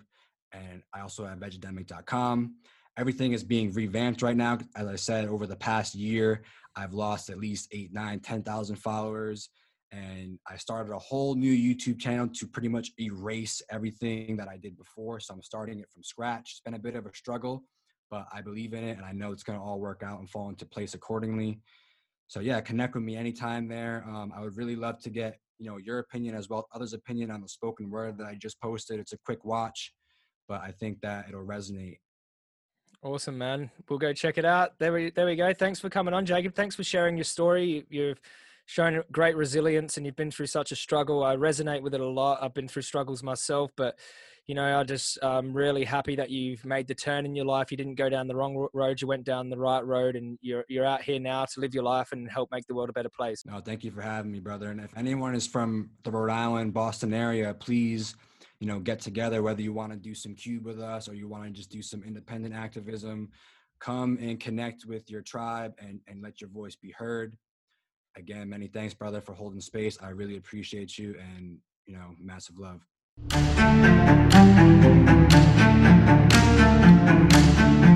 [0.53, 2.57] and I also have vegidemic.com.
[2.99, 4.59] Everything is being revamped right now.
[4.75, 6.43] As I said, over the past year,
[6.75, 9.51] I've lost at least eight, nine, 10,000 followers
[9.93, 14.57] and I started a whole new YouTube channel to pretty much erase everything that I
[14.57, 15.21] did before.
[15.21, 16.51] So I'm starting it from scratch.
[16.53, 17.65] It's been a bit of a struggle,
[18.11, 20.29] but I believe in it and I know it's going to all work out and
[20.29, 21.61] fall into place accordingly.
[22.29, 24.05] So yeah, connect with me anytime there.
[24.09, 27.31] Um, I would really love to get you know your opinion as well others' opinion
[27.31, 29.01] on the spoken word that I just posted.
[29.01, 29.93] It's a quick watch,
[30.49, 31.99] but I think that it'll resonate.
[33.03, 33.71] Awesome, man.
[33.89, 34.79] We'll go check it out.
[34.79, 35.53] There we there we go.
[35.55, 36.55] Thanks for coming on, Jacob.
[36.55, 37.87] Thanks for sharing your story.
[37.89, 38.21] You've
[38.67, 41.25] shown great resilience and you've been through such a struggle.
[41.25, 42.43] I resonate with it a lot.
[42.43, 43.97] I've been through struggles myself, but
[44.47, 47.73] you know, I just um, really happy that you've made the turn in your life.
[47.73, 50.65] You didn't go down the wrong road; you went down the right road, and you're
[50.69, 53.09] you're out here now to live your life and help make the world a better
[53.09, 53.43] place.
[53.45, 54.71] No, thank you for having me, brother.
[54.71, 58.15] And if anyone is from the Rhode Island, Boston area, please,
[58.61, 59.43] you know, get together.
[59.43, 61.83] Whether you want to do some cube with us or you want to just do
[61.83, 63.31] some independent activism,
[63.81, 67.37] come and connect with your tribe and and let your voice be heard.
[68.17, 69.99] Again, many thanks, brother, for holding space.
[70.01, 72.81] I really appreciate you, and you know, massive love.
[76.97, 77.96] Thank you.